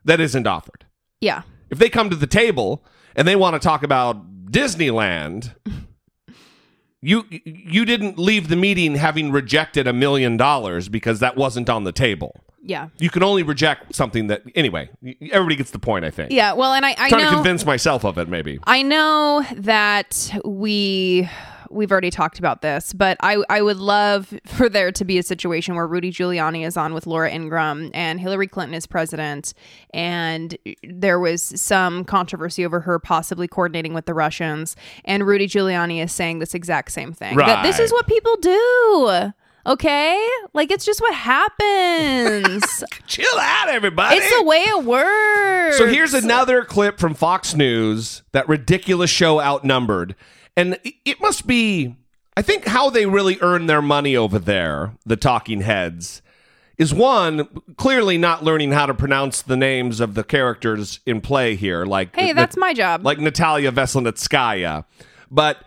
[0.04, 0.84] that isn't offered.
[1.20, 1.42] Yeah.
[1.70, 2.84] If they come to the table
[3.14, 5.54] and they want to talk about Disneyland,
[7.02, 11.84] you you didn't leave the meeting having rejected a million dollars because that wasn't on
[11.84, 12.40] the table.
[12.62, 12.88] Yeah.
[12.98, 14.90] You can only reject something that anyway,
[15.30, 16.32] everybody gets the point, I think.
[16.32, 16.52] Yeah.
[16.52, 17.30] Well, and I, I Trying know.
[17.30, 18.58] to convince myself of it maybe.
[18.64, 21.28] I know that we
[21.76, 25.22] we've already talked about this, but I I would love for there to be a
[25.22, 29.54] situation where Rudy Giuliani is on with Laura Ingraham and Hillary Clinton is president
[29.94, 36.02] and there was some controversy over her possibly coordinating with the Russians and Rudy Giuliani
[36.02, 37.36] is saying this exact same thing.
[37.36, 39.32] That this is what people do.
[39.66, 40.28] Okay?
[40.54, 42.84] Like it's just what happens.
[43.06, 44.16] Chill out everybody.
[44.16, 45.76] it's the way it works.
[45.78, 50.14] So here's another clip from Fox News, that ridiculous show Outnumbered.
[50.56, 51.96] And it- must be,
[52.36, 56.22] I think, how they really earn their money over there, the talking heads,
[56.78, 57.46] is one,
[57.76, 61.84] clearly not learning how to pronounce the names of the characters in play here.
[61.84, 63.04] Like, Hey, that's my job.
[63.04, 64.84] Like Natalia Veselnitskaya.
[65.30, 65.64] But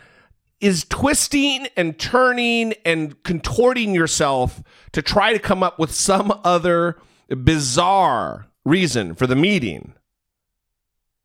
[0.61, 4.61] is twisting and turning and contorting yourself
[4.91, 6.97] to try to come up with some other
[7.29, 9.93] bizarre reason for the meeting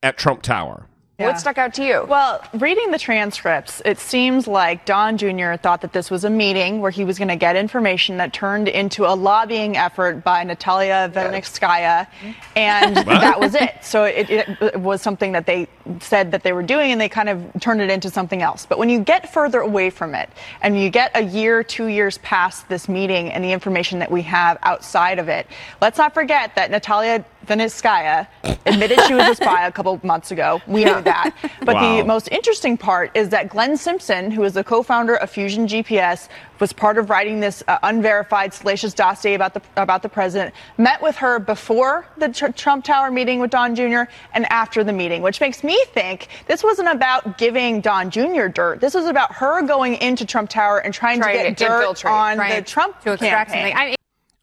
[0.03, 0.87] at Trump Tower.
[1.17, 2.05] What stuck out to you?
[2.09, 5.55] Well, reading the transcripts, it seems like Don Jr.
[5.55, 8.67] thought that this was a meeting where he was going to get information that turned
[8.67, 12.09] into a lobbying effort by Natalia Veselnitskaya,
[12.57, 13.07] and What?
[13.07, 13.77] that was it.
[13.83, 15.69] So it, it was something that they
[16.01, 18.67] said that they were doing, and they kind of turned it into something else.
[18.67, 20.29] But when you get further away from it,
[20.63, 24.23] and you get a year, two years past this meeting and the information that we
[24.23, 25.47] have outside of it,
[25.81, 28.27] let's not forget that Natalia Veselnitskaya
[28.67, 30.61] admitted she was a spy a couple months ago.
[30.67, 31.35] We know that.
[31.61, 31.97] But Wow.
[31.99, 36.29] the most interesting part is that Glenn Simpson, who is the co-founder of Fusion GPS,
[36.61, 40.55] was part of writing this uh, unverified salacious dossier about the about the president.
[40.79, 44.03] Met with her before the tr- Trump Tower meeting with Don Jr.
[44.35, 48.47] and after the meeting, which makes me think this wasn't about giving Don Jr.
[48.47, 48.81] dirt.
[48.81, 52.37] This was about her going into Trump Tower and trying, Trying to get dirt on
[52.39, 53.73] the Trump to extract campaign.
[53.75, 53.93] something.
[53.93, 53.97] I-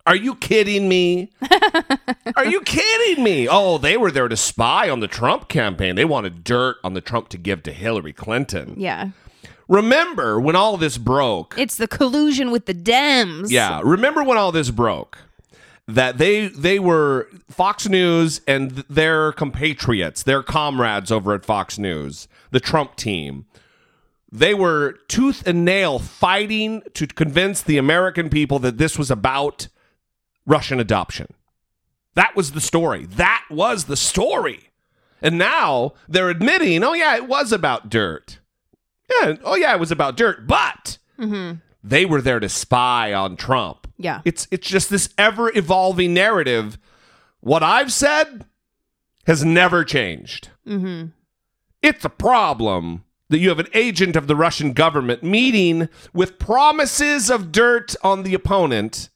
[0.06, 1.32] Are you kidding me?
[2.36, 3.48] Are you kidding me?
[3.50, 5.96] Oh, they were there to spy on the Trump campaign.
[5.96, 8.74] They wanted dirt on the Trump to give to Hillary Clinton.
[8.78, 9.10] Yeah.
[9.68, 11.56] Remember when all this broke?
[11.58, 13.52] It's the collusion with the Dems.
[13.52, 15.20] Yeah, remember when all this broke?
[15.88, 22.28] That they they were Fox News and their compatriots, their comrades over at Fox News,
[22.52, 23.46] the Trump team.
[24.30, 29.70] They were tooth and nail fighting to convince the American people that this was about
[30.46, 31.28] Russian adoption.
[32.16, 33.06] That was the story.
[33.06, 34.70] That was the story.
[35.22, 38.40] And now they're admitting, oh yeah, it was about dirt.
[39.22, 41.58] Yeah, oh yeah, it was about dirt, but Mm-hmm.
[41.84, 43.88] they were there to spy on Trump.
[44.00, 44.22] Yeah.
[44.26, 46.80] It's it's just this ever evolving narrative.
[47.42, 48.46] What I've said
[49.28, 50.50] has never changed.
[50.68, 51.10] Mm-hmm.
[51.84, 57.30] It's a problem that you have an agent of the Russian government meeting with promises
[57.30, 59.10] of dirt on the opponent.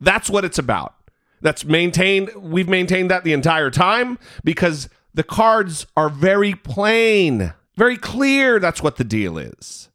[0.00, 0.94] That's what it's about.
[1.40, 2.30] That's maintained.
[2.36, 8.58] We've maintained that the entire time because the cards are very plain, very clear.
[8.58, 9.88] That's what the deal is.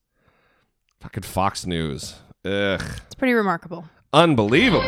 [0.99, 2.16] Fucking Fox News.
[2.45, 2.82] Ugh.
[3.06, 3.86] It's pretty remarkable.
[4.14, 4.82] Unbelievable.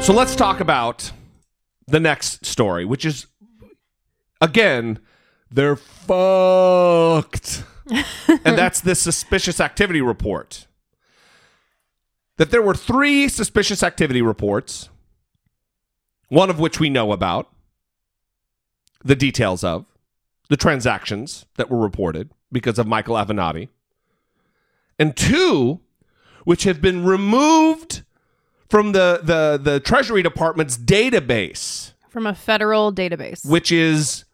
[0.00, 1.10] So let's talk about
[1.88, 3.26] the next story, which is
[4.40, 5.00] again,
[5.50, 7.64] they're fucked.
[8.28, 10.67] and that's this suspicious activity report.
[12.38, 14.88] That there were three suspicious activity reports,
[16.28, 17.48] one of which we know about,
[19.04, 19.84] the details of,
[20.48, 23.68] the transactions that were reported because of Michael Avenatti
[24.98, 25.80] and two
[26.44, 28.02] which have been removed
[28.70, 33.44] from the the the treasury department's database From a federal database.
[33.48, 34.24] which is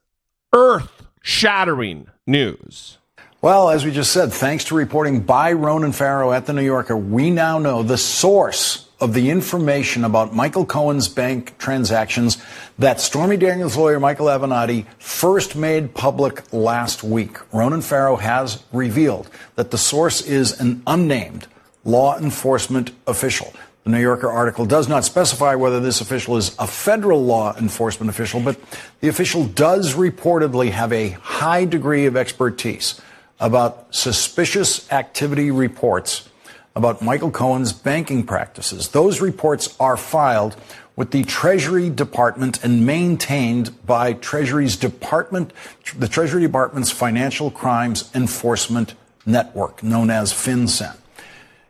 [0.52, 2.98] earth shattering news
[3.45, 6.97] Well, as we just said, thanks to reporting by Ronan Farrow at The New Yorker,
[6.97, 12.42] we now know the source of the information about Michael Cohen's bank transactions
[12.78, 17.36] that Stormy Daniels' lawyer Michael Avenatti first made public last week.
[17.53, 21.47] Ronan Farrow has revealed that the source is an unnamed
[21.84, 23.53] law enforcement official.
[23.82, 28.09] The New Yorker article does not specify whether this official is a federal law enforcement
[28.09, 28.59] official, but
[29.01, 33.03] the official does reportedly have a high degree of expertise
[33.41, 36.28] about suspicious activity reports
[36.76, 38.89] about Michael Cohen's banking practices.
[38.89, 40.57] Those reports are filed
[40.97, 45.53] with the Treasury Department and maintained by Treasury's Department,
[45.97, 48.95] the Treasury Department's Financial Crimes Enforcement
[49.26, 50.97] Network, known as FinCEN.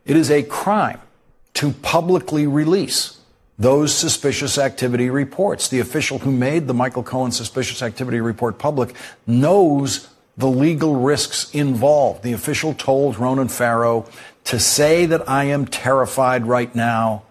[0.05, 1.01] It is a crime
[1.55, 3.21] to publicly release
[3.59, 5.69] those suspicious activity reports.
[5.69, 8.95] The official who made the Michael Cohen suspicious activity report public
[9.27, 12.23] knows the legal risks involved.
[12.23, 14.07] The official told Ronan Farrow
[14.45, 17.23] to say that I am terrified right now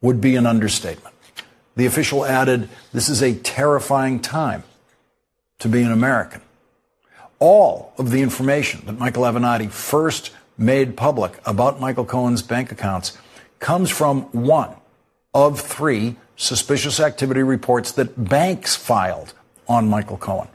[0.00, 1.14] would be an understatement.
[1.76, 4.64] The official added, This is a terrifying time
[5.58, 6.40] to be an American.
[7.38, 13.16] All of the information that Michael Avenatti first made public about Michael Cohen's bank accounts
[13.60, 14.74] comes from one
[15.34, 19.34] of three suspicious activity reports that banks filed
[19.68, 20.48] on Michael Cohen.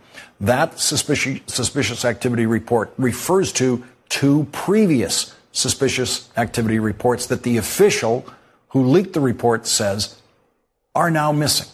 [0.43, 8.25] That suspicious, activity report refers to two previous suspicious activity reports that the official
[8.69, 10.19] who leaked the report says
[10.93, 11.67] are now missing.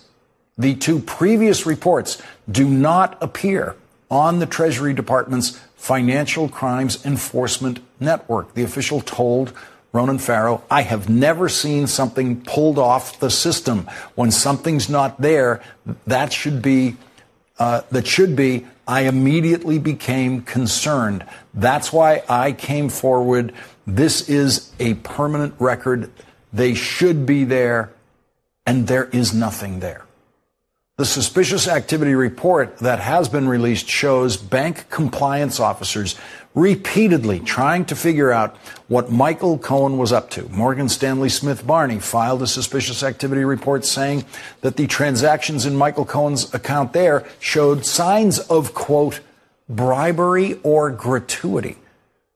[0.56, 3.76] The two previous reports do not appear
[4.12, 8.54] on the Treasury Department's Financial Crimes Enforcement Network.
[8.54, 9.52] The official told
[9.94, 13.90] Ronan Farrow, I have never seen something pulled off the system.
[14.14, 15.64] When something's not there,
[16.06, 16.98] that should be,
[17.60, 21.26] uh, that should be, I immediately became concerned.
[21.54, 23.54] That's why I came forward.
[23.86, 26.12] This is a permanent record.
[26.52, 27.92] They should be there,
[28.66, 30.06] and there is nothing there.
[31.00, 36.18] The suspicious activity report that has been released shows bank compliance officers
[36.54, 38.58] repeatedly trying to figure out
[38.90, 40.50] what Michael Cohen was up to.
[40.50, 44.26] Morgan Stanley Smith Barney filed a suspicious activity report saying
[44.60, 49.22] that the transactions in Michael Cohen's account there showed signs of, quote,
[49.70, 51.78] bribery or gratuity.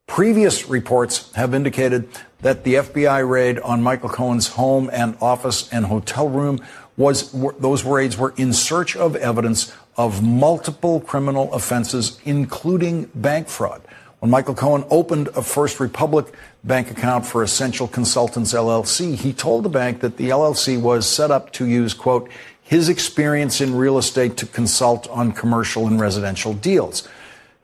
[0.08, 2.08] Previous reports have indicated
[2.44, 6.60] that the FBI raid on Michael Cohen's home and office and hotel room
[6.98, 13.82] was those raids were in search of evidence of multiple criminal offenses, including bank fraud.
[14.20, 16.34] When Michael Cohen opened a First Republic
[16.64, 21.30] bank account for Essential Consultants LLC, he told the bank that the LLC was set
[21.30, 22.30] up to use, quote,
[22.62, 27.08] his experience in real estate to consult on commercial and residential deals.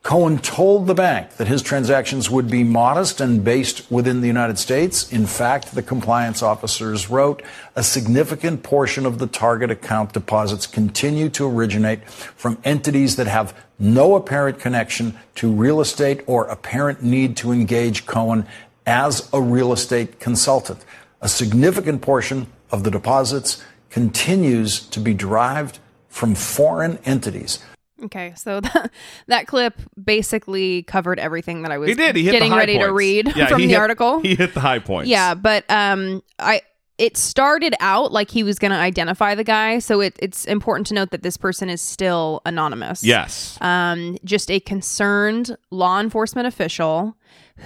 [0.01, 4.57] Cohen told the bank that his transactions would be modest and based within the United
[4.57, 5.11] States.
[5.11, 7.43] In fact, the compliance officers wrote
[7.75, 13.53] a significant portion of the target account deposits continue to originate from entities that have
[13.77, 18.47] no apparent connection to real estate or apparent need to engage Cohen
[18.85, 20.83] as a real estate consultant.
[21.21, 27.59] A significant portion of the deposits continues to be derived from foreign entities.
[28.05, 28.91] Okay, so that,
[29.27, 32.15] that clip basically covered everything that I was He did.
[32.15, 34.19] He hit getting ready to read Yeah, from the hit- article.
[34.21, 35.09] He hit the high points.
[35.09, 36.61] Yeah, but um, I
[36.97, 40.85] it started out like he was going to identify the guy, so it, it's important
[40.87, 43.05] to note that this person is still anonymous.
[43.05, 43.57] Yes.
[43.61, 47.15] um, just a concerned law enforcement official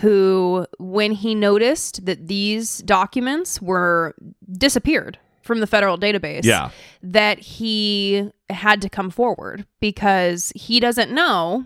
[0.02, 4.14] who, when he noticed that these documents were
[4.52, 6.70] disappeared from the federal database, Yeah.
[7.04, 11.66] that he had to come forward because he doesn't know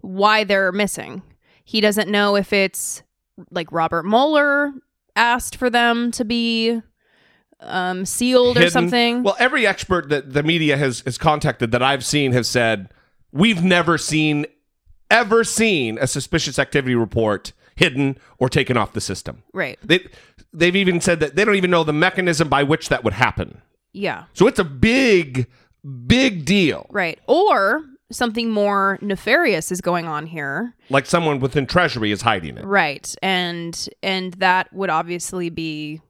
[0.00, 1.22] why they're missing.
[1.64, 3.02] He doesn't know if it's
[3.50, 4.72] like Robert Mueller
[5.14, 6.80] asked for them to be
[7.60, 9.22] um, sealed or something.
[9.22, 12.90] Well, every expert that the media has has contacted that I've seen has said
[13.32, 14.46] we've never seen
[15.10, 19.42] ever seen a suspicious activity report hidden or taken off the system.
[19.52, 19.78] Right.
[19.82, 20.06] They
[20.56, 23.60] they've even said that they don't even know the mechanism by which that would happen.
[23.92, 24.24] Yeah.
[24.32, 25.46] So it's a big
[26.06, 26.86] big deal.
[26.90, 27.18] Right.
[27.26, 30.74] Or something more nefarious is going on here.
[30.90, 32.64] Like someone within treasury is hiding it.
[32.64, 33.14] Right.
[33.22, 36.00] And and that would obviously be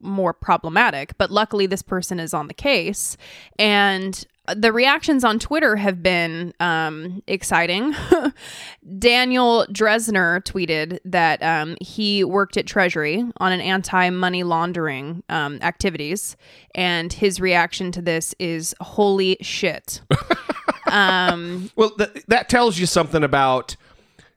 [0.00, 3.18] more problematic, but luckily this person is on the case
[3.58, 7.94] and the reactions on Twitter have been um, exciting.
[8.98, 15.58] Daniel Drezner tweeted that um, he worked at Treasury on an anti money laundering um,
[15.62, 16.36] activities,
[16.74, 20.02] and his reaction to this is holy shit.
[20.90, 23.76] um, Well, th- that tells you something about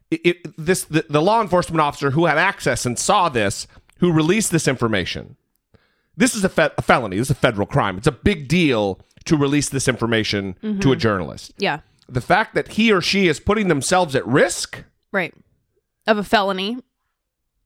[0.09, 3.67] it, it- this the, the law enforcement officer who had access and saw this,
[3.99, 5.35] who released this information.
[6.15, 7.17] this is a, fe- a felony.
[7.17, 7.97] This is a federal crime.
[7.97, 10.99] It's a big deal to release this information to a Mhm.
[10.99, 11.53] journalist.
[11.57, 11.80] Yeah.
[12.09, 15.34] The fact that he or she is putting themselves at risk Right.
[16.05, 16.78] Of a felony.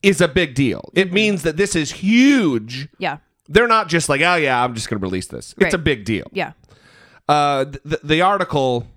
[0.03, 0.89] is a big deal.
[0.95, 2.87] It means that this is huge.
[2.97, 3.17] Yeah.
[3.47, 5.53] They're not just like, oh yeah, I'm just going to release this.
[5.57, 5.73] It's Right.
[5.73, 6.25] a big deal.
[6.33, 6.53] Yeah.
[7.29, 8.87] Uh, the, the article,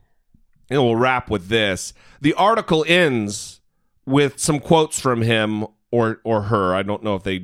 [0.70, 1.92] and we'll wrap with this.
[2.20, 3.60] The article ends
[4.06, 6.74] with some quotes from him or or her.
[6.74, 7.38] I don't know if they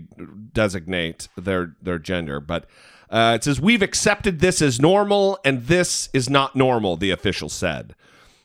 [0.52, 2.64] designate their their gender, but
[3.10, 6.96] uh, it says we've accepted this as normal, and this is not normal.
[6.96, 7.94] The official said.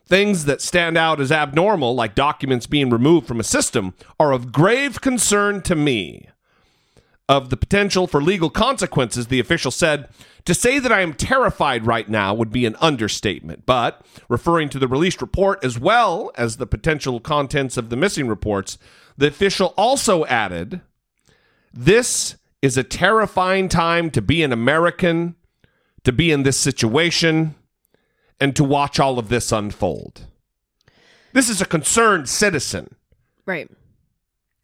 [0.07, 4.51] Things that stand out as abnormal, like documents being removed from a system, are of
[4.51, 6.29] grave concern to me
[7.27, 10.07] of the potential for legal consequences, the official said,
[10.45, 13.65] to say that I am terrified right now would be an understatement.
[13.65, 18.27] But referring to the released report as well as the potential contents of the missing
[18.27, 18.77] reports,
[19.17, 20.81] the official also added,
[21.73, 25.35] This is a terrifying time to be an American,
[26.03, 27.55] to be in this situation,
[28.39, 30.27] and to watch all of this unfold.
[31.33, 32.95] This is a concerned citizen,
[33.45, 33.69] Right.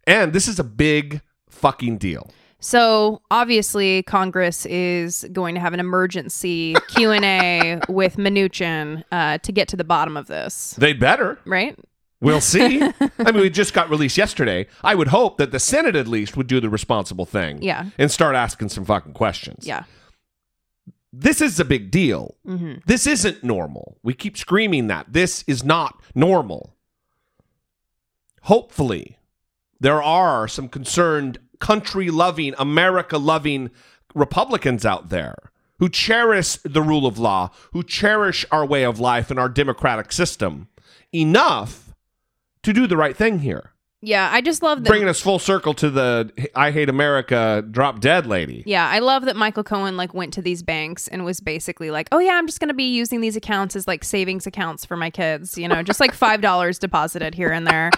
[0.07, 2.29] and this is a big fucking deal.
[2.63, 9.39] So obviously, Congress is going to have an emergency Q and A with Mnuchin uh,
[9.39, 11.39] to get to the bottom of this, They'd better.
[11.45, 11.77] right?
[12.21, 12.81] We'll see.
[12.81, 14.67] I mean, we just got released yesterday.
[14.83, 17.61] I would hope that the Senate at least would do the responsible thing.
[17.61, 17.87] Yeah.
[17.97, 19.65] And start asking some fucking questions.
[19.67, 19.83] Yeah.
[21.11, 22.35] This is a big deal.
[22.47, 22.81] Mhm.
[22.85, 23.97] This isn't normal.
[24.03, 25.11] We keep screaming that.
[25.11, 26.75] This is not normal.
[28.43, 29.17] Hopefully,
[29.79, 33.69] there are some concerned, country loving, America loving
[34.15, 35.35] Republicans out there
[35.79, 40.11] who cherish the rule of law, who cherish our way of life and our democratic
[40.11, 40.67] system
[41.13, 41.90] enough
[42.63, 43.71] to do the right thing here.
[44.03, 44.89] Yeah, I just love that.
[44.89, 48.63] Bringing us full circle to the I hate America drop dead lady.
[48.65, 52.07] Yeah, I love that Michael Cohen like went to these banks and was basically like,
[52.11, 54.97] "Oh yeah, I'm just going to be using these accounts as like savings accounts for
[54.97, 57.91] my kids, you know, just like $5 deposited here and there."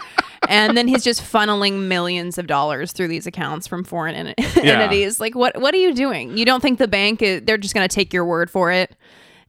[0.49, 5.21] And then he's just funneling millions of dollars through these accounts from foreign en- entities.
[5.21, 6.37] Like what what are you doing?
[6.37, 8.93] You don't think the bank is, they're just going to take your word for it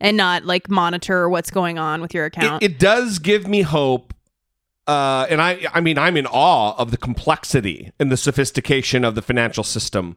[0.00, 2.62] and not like monitor what's going on with your account?
[2.62, 4.14] It, it does give me hope.
[4.86, 9.14] Uh, and I, I mean, I'm in awe of the complexity and the sophistication of
[9.14, 10.16] the financial system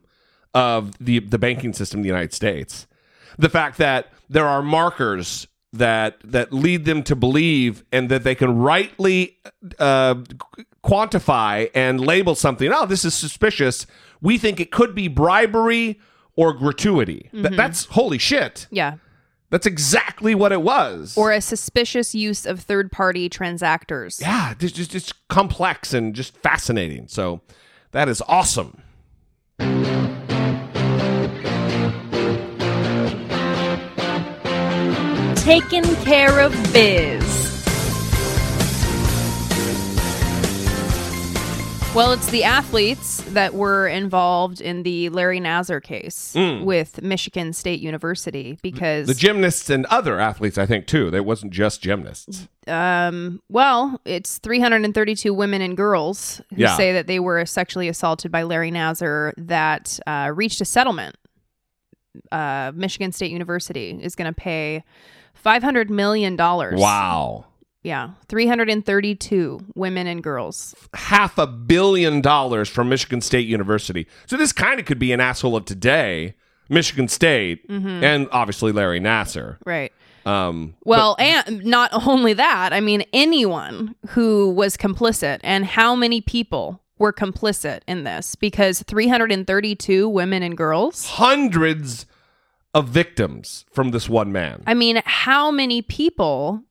[0.54, 2.86] of the the banking system in the United States.
[3.38, 8.34] The fact that there are markers that that lead them to believe and that they
[8.34, 9.38] can rightly
[9.78, 10.16] uh,
[10.84, 12.70] quantify and label something.
[12.72, 13.86] Oh, this is suspicious.
[14.20, 16.00] We think it could be bribery
[16.36, 17.28] or gratuity.
[17.32, 17.56] Th- Mhm.
[17.56, 18.66] that's holy shit.
[18.70, 18.94] yeah.
[19.50, 21.16] That's exactly what it was.
[21.16, 24.20] Or a suspicious use of third-party transactors.
[24.20, 27.08] yeah, it's just it's complex and just fascinating.
[27.08, 27.40] So
[27.92, 28.82] that is awesome.
[35.36, 37.27] Taking care of biz.
[41.98, 46.62] Well, it's the athletes that were involved in the Larry Nassar case Mm.
[46.64, 51.12] with Michigan State University because The gymnasts and other athletes, I think, too.
[51.12, 52.46] It wasn't just gymnasts.
[52.68, 56.76] um well, it's 332 women and girls who Yeah.
[56.76, 61.16] say that they were sexually assaulted by Larry Nassar that uh, reached a settlement.
[62.30, 64.84] Uh, Michigan State University is going to pay
[65.34, 66.78] 500 million dollars.
[66.80, 67.46] Wow.
[67.82, 70.74] Yeah, 332 women and girls.
[70.94, 74.06] Half a billion dollars from Michigan State University.
[74.26, 76.34] So this kind of could be an asshole of today,
[76.68, 78.02] Michigan State, Mhm.
[78.02, 79.58] and obviously Larry Nassar.
[79.64, 79.92] Right.
[80.26, 86.20] Um, Well, and not only that, I mean, anyone who was complicit and how many
[86.20, 91.06] people were complicit in this because 332 women and girls.
[91.06, 92.06] hundreds
[92.74, 94.62] of victims from this one man.
[94.66, 96.62] I mean, how many people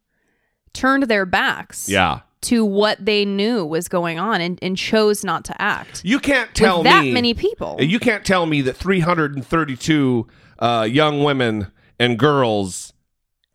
[0.74, 2.20] turned their backs Yeah.
[2.42, 6.02] to what they knew was going on and, and chose not to act?
[6.04, 7.78] You can't tell that me many people.
[7.80, 10.28] You can't tell me that 332
[10.60, 11.68] uh, young women
[12.00, 12.94] and girls,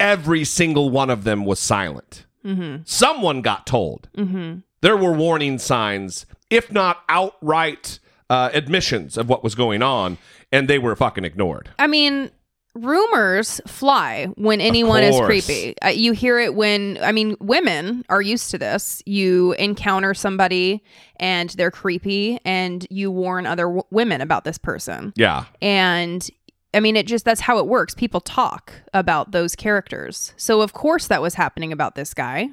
[0.00, 2.26] every single one of them was silent.
[2.44, 2.82] Mm-hmm.
[2.84, 4.08] Someone got told.
[4.16, 4.58] Mm-hmm.
[4.80, 10.18] There were warning signs, if not outright uh, admissions of what was going on,
[10.50, 11.70] and they were fucking ignored.
[11.78, 12.30] I mean,
[12.74, 15.74] rumors fly when anyone is creepy.
[15.82, 19.02] Uh, you hear it when, I mean, women are used to this.
[19.06, 20.82] You encounter somebody
[21.16, 25.12] and they're creepy, and you warn other w- women about this person.
[25.16, 25.44] Yeah.
[25.60, 26.28] And
[26.74, 27.94] I mean, it just, that's how it works.
[27.94, 30.32] People talk about those characters.
[30.36, 32.48] So, of course, that was happening about this guy.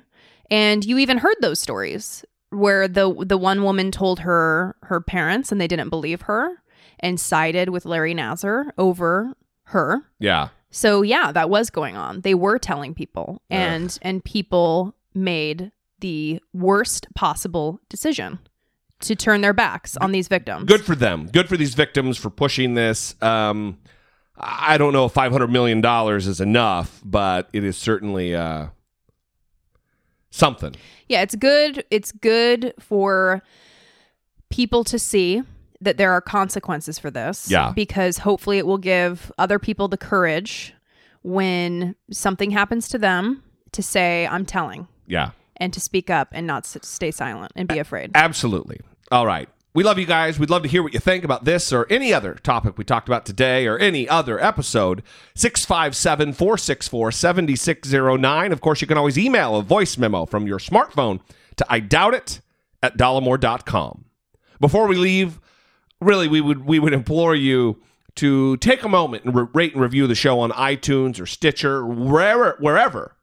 [0.51, 5.51] And you even heard those stories where the the one woman told her her parents
[5.51, 6.63] and they didn't believe her
[6.99, 9.33] and sided with Larry Nassar over
[9.69, 10.01] her.
[10.19, 10.49] Yeah.
[10.71, 12.21] So yeah, that was going on.
[12.21, 18.39] They were telling people and and people made the worst possible decision
[19.01, 20.65] to turn their backs on these victims.
[20.65, 21.27] Good for them.
[21.27, 23.15] Good for these victims for pushing this.
[23.21, 23.79] Um,
[24.37, 28.67] I don't know if five hundred million dollars is enough, but it is certainly uh,
[30.29, 30.75] something.
[31.07, 31.83] Yeah, it's good.
[31.89, 33.41] It's good for
[34.49, 35.43] people to see
[35.81, 37.49] that there are consequences for this.
[37.49, 37.72] Yeah.
[37.76, 40.73] Because hopefully it will give other people the courage
[41.22, 45.31] when something happens to them to say, I'm telling, Yeah.
[45.57, 48.11] and to speak up and not s- stay silent and be afraid.
[48.15, 48.80] Absolutely.
[49.11, 49.47] All right.
[49.76, 50.39] We love you guys.
[50.39, 53.07] We'd love to hear what you think about this or any other topic we talked
[53.07, 55.03] about today or any other episode.
[55.35, 58.51] 657 464 7609.
[58.51, 61.19] Of course, you can always email a voice memo from your smartphone
[61.57, 62.41] to I doubt it
[62.81, 64.06] at dollemore.com.
[64.60, 65.39] Before we leave,
[66.01, 67.81] really, we would we would implore you
[68.15, 71.85] to take a moment and re- rate and review the show on iTunes or Stitcher,
[71.85, 73.15] wherever wherever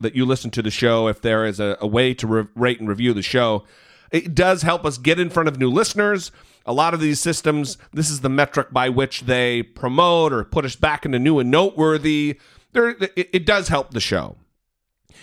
[0.00, 1.08] that you listen to the show.
[1.08, 3.64] If there is a, a way to re- rate and review the show,
[4.10, 6.30] it does help us get in front of new listeners.
[6.66, 10.64] A lot of these systems, this is the metric by which they promote or put
[10.64, 12.40] us back into new and noteworthy.
[12.72, 14.36] There, it, it does help the show.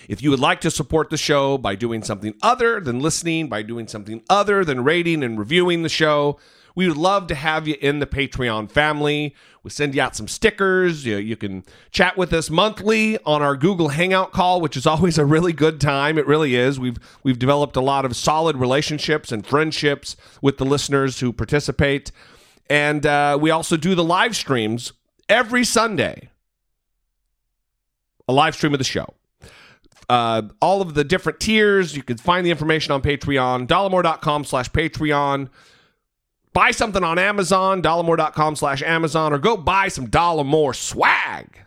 [0.07, 3.61] If you would like to support the show by doing something other than listening, by
[3.61, 6.39] doing something other than rating and reviewing the show,
[6.75, 9.35] we would love to have you in the Patreon family.
[9.63, 11.05] We send you out some stickers.
[11.05, 15.17] You, you can chat with us monthly on our Google Hangout call, which is always
[15.17, 16.17] a really good time.
[16.17, 16.79] It really is.
[16.79, 22.11] We've we've developed a lot of solid relationships and friendships with the listeners who participate,
[22.69, 24.93] and uh, we also do the live streams
[25.29, 26.29] every Sunday.
[28.27, 29.13] A live stream of the show
[30.11, 31.95] uh, all of the different tiers.
[31.95, 35.47] You can find the information on Patreon, dollemore.com slash Patreon.
[36.53, 41.59] Buy something on Amazon, dollemore.com slash Amazon, or go buy some Dollemore swag,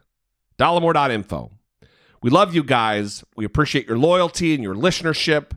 [0.58, 1.50] dollemore.info.
[2.22, 3.24] We love you guys.
[3.36, 5.52] We appreciate your loyalty and your listenership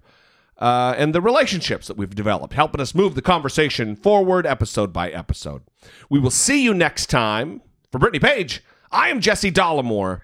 [0.58, 5.10] uh, and the relationships that we've developed, helping us move the conversation forward episode by
[5.10, 5.62] episode.
[6.10, 7.62] We will see you next time.
[7.92, 10.20] For Brittany Page, I am Jesse Dollemore.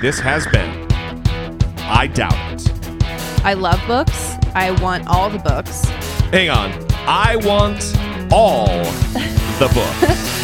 [0.00, 0.86] This has been
[1.80, 2.70] I doubt it.
[3.44, 4.36] I love books.
[4.54, 5.84] I want all the books.
[6.30, 6.70] Hang on.
[7.08, 7.80] I want
[8.30, 8.66] all
[9.58, 10.28] the books.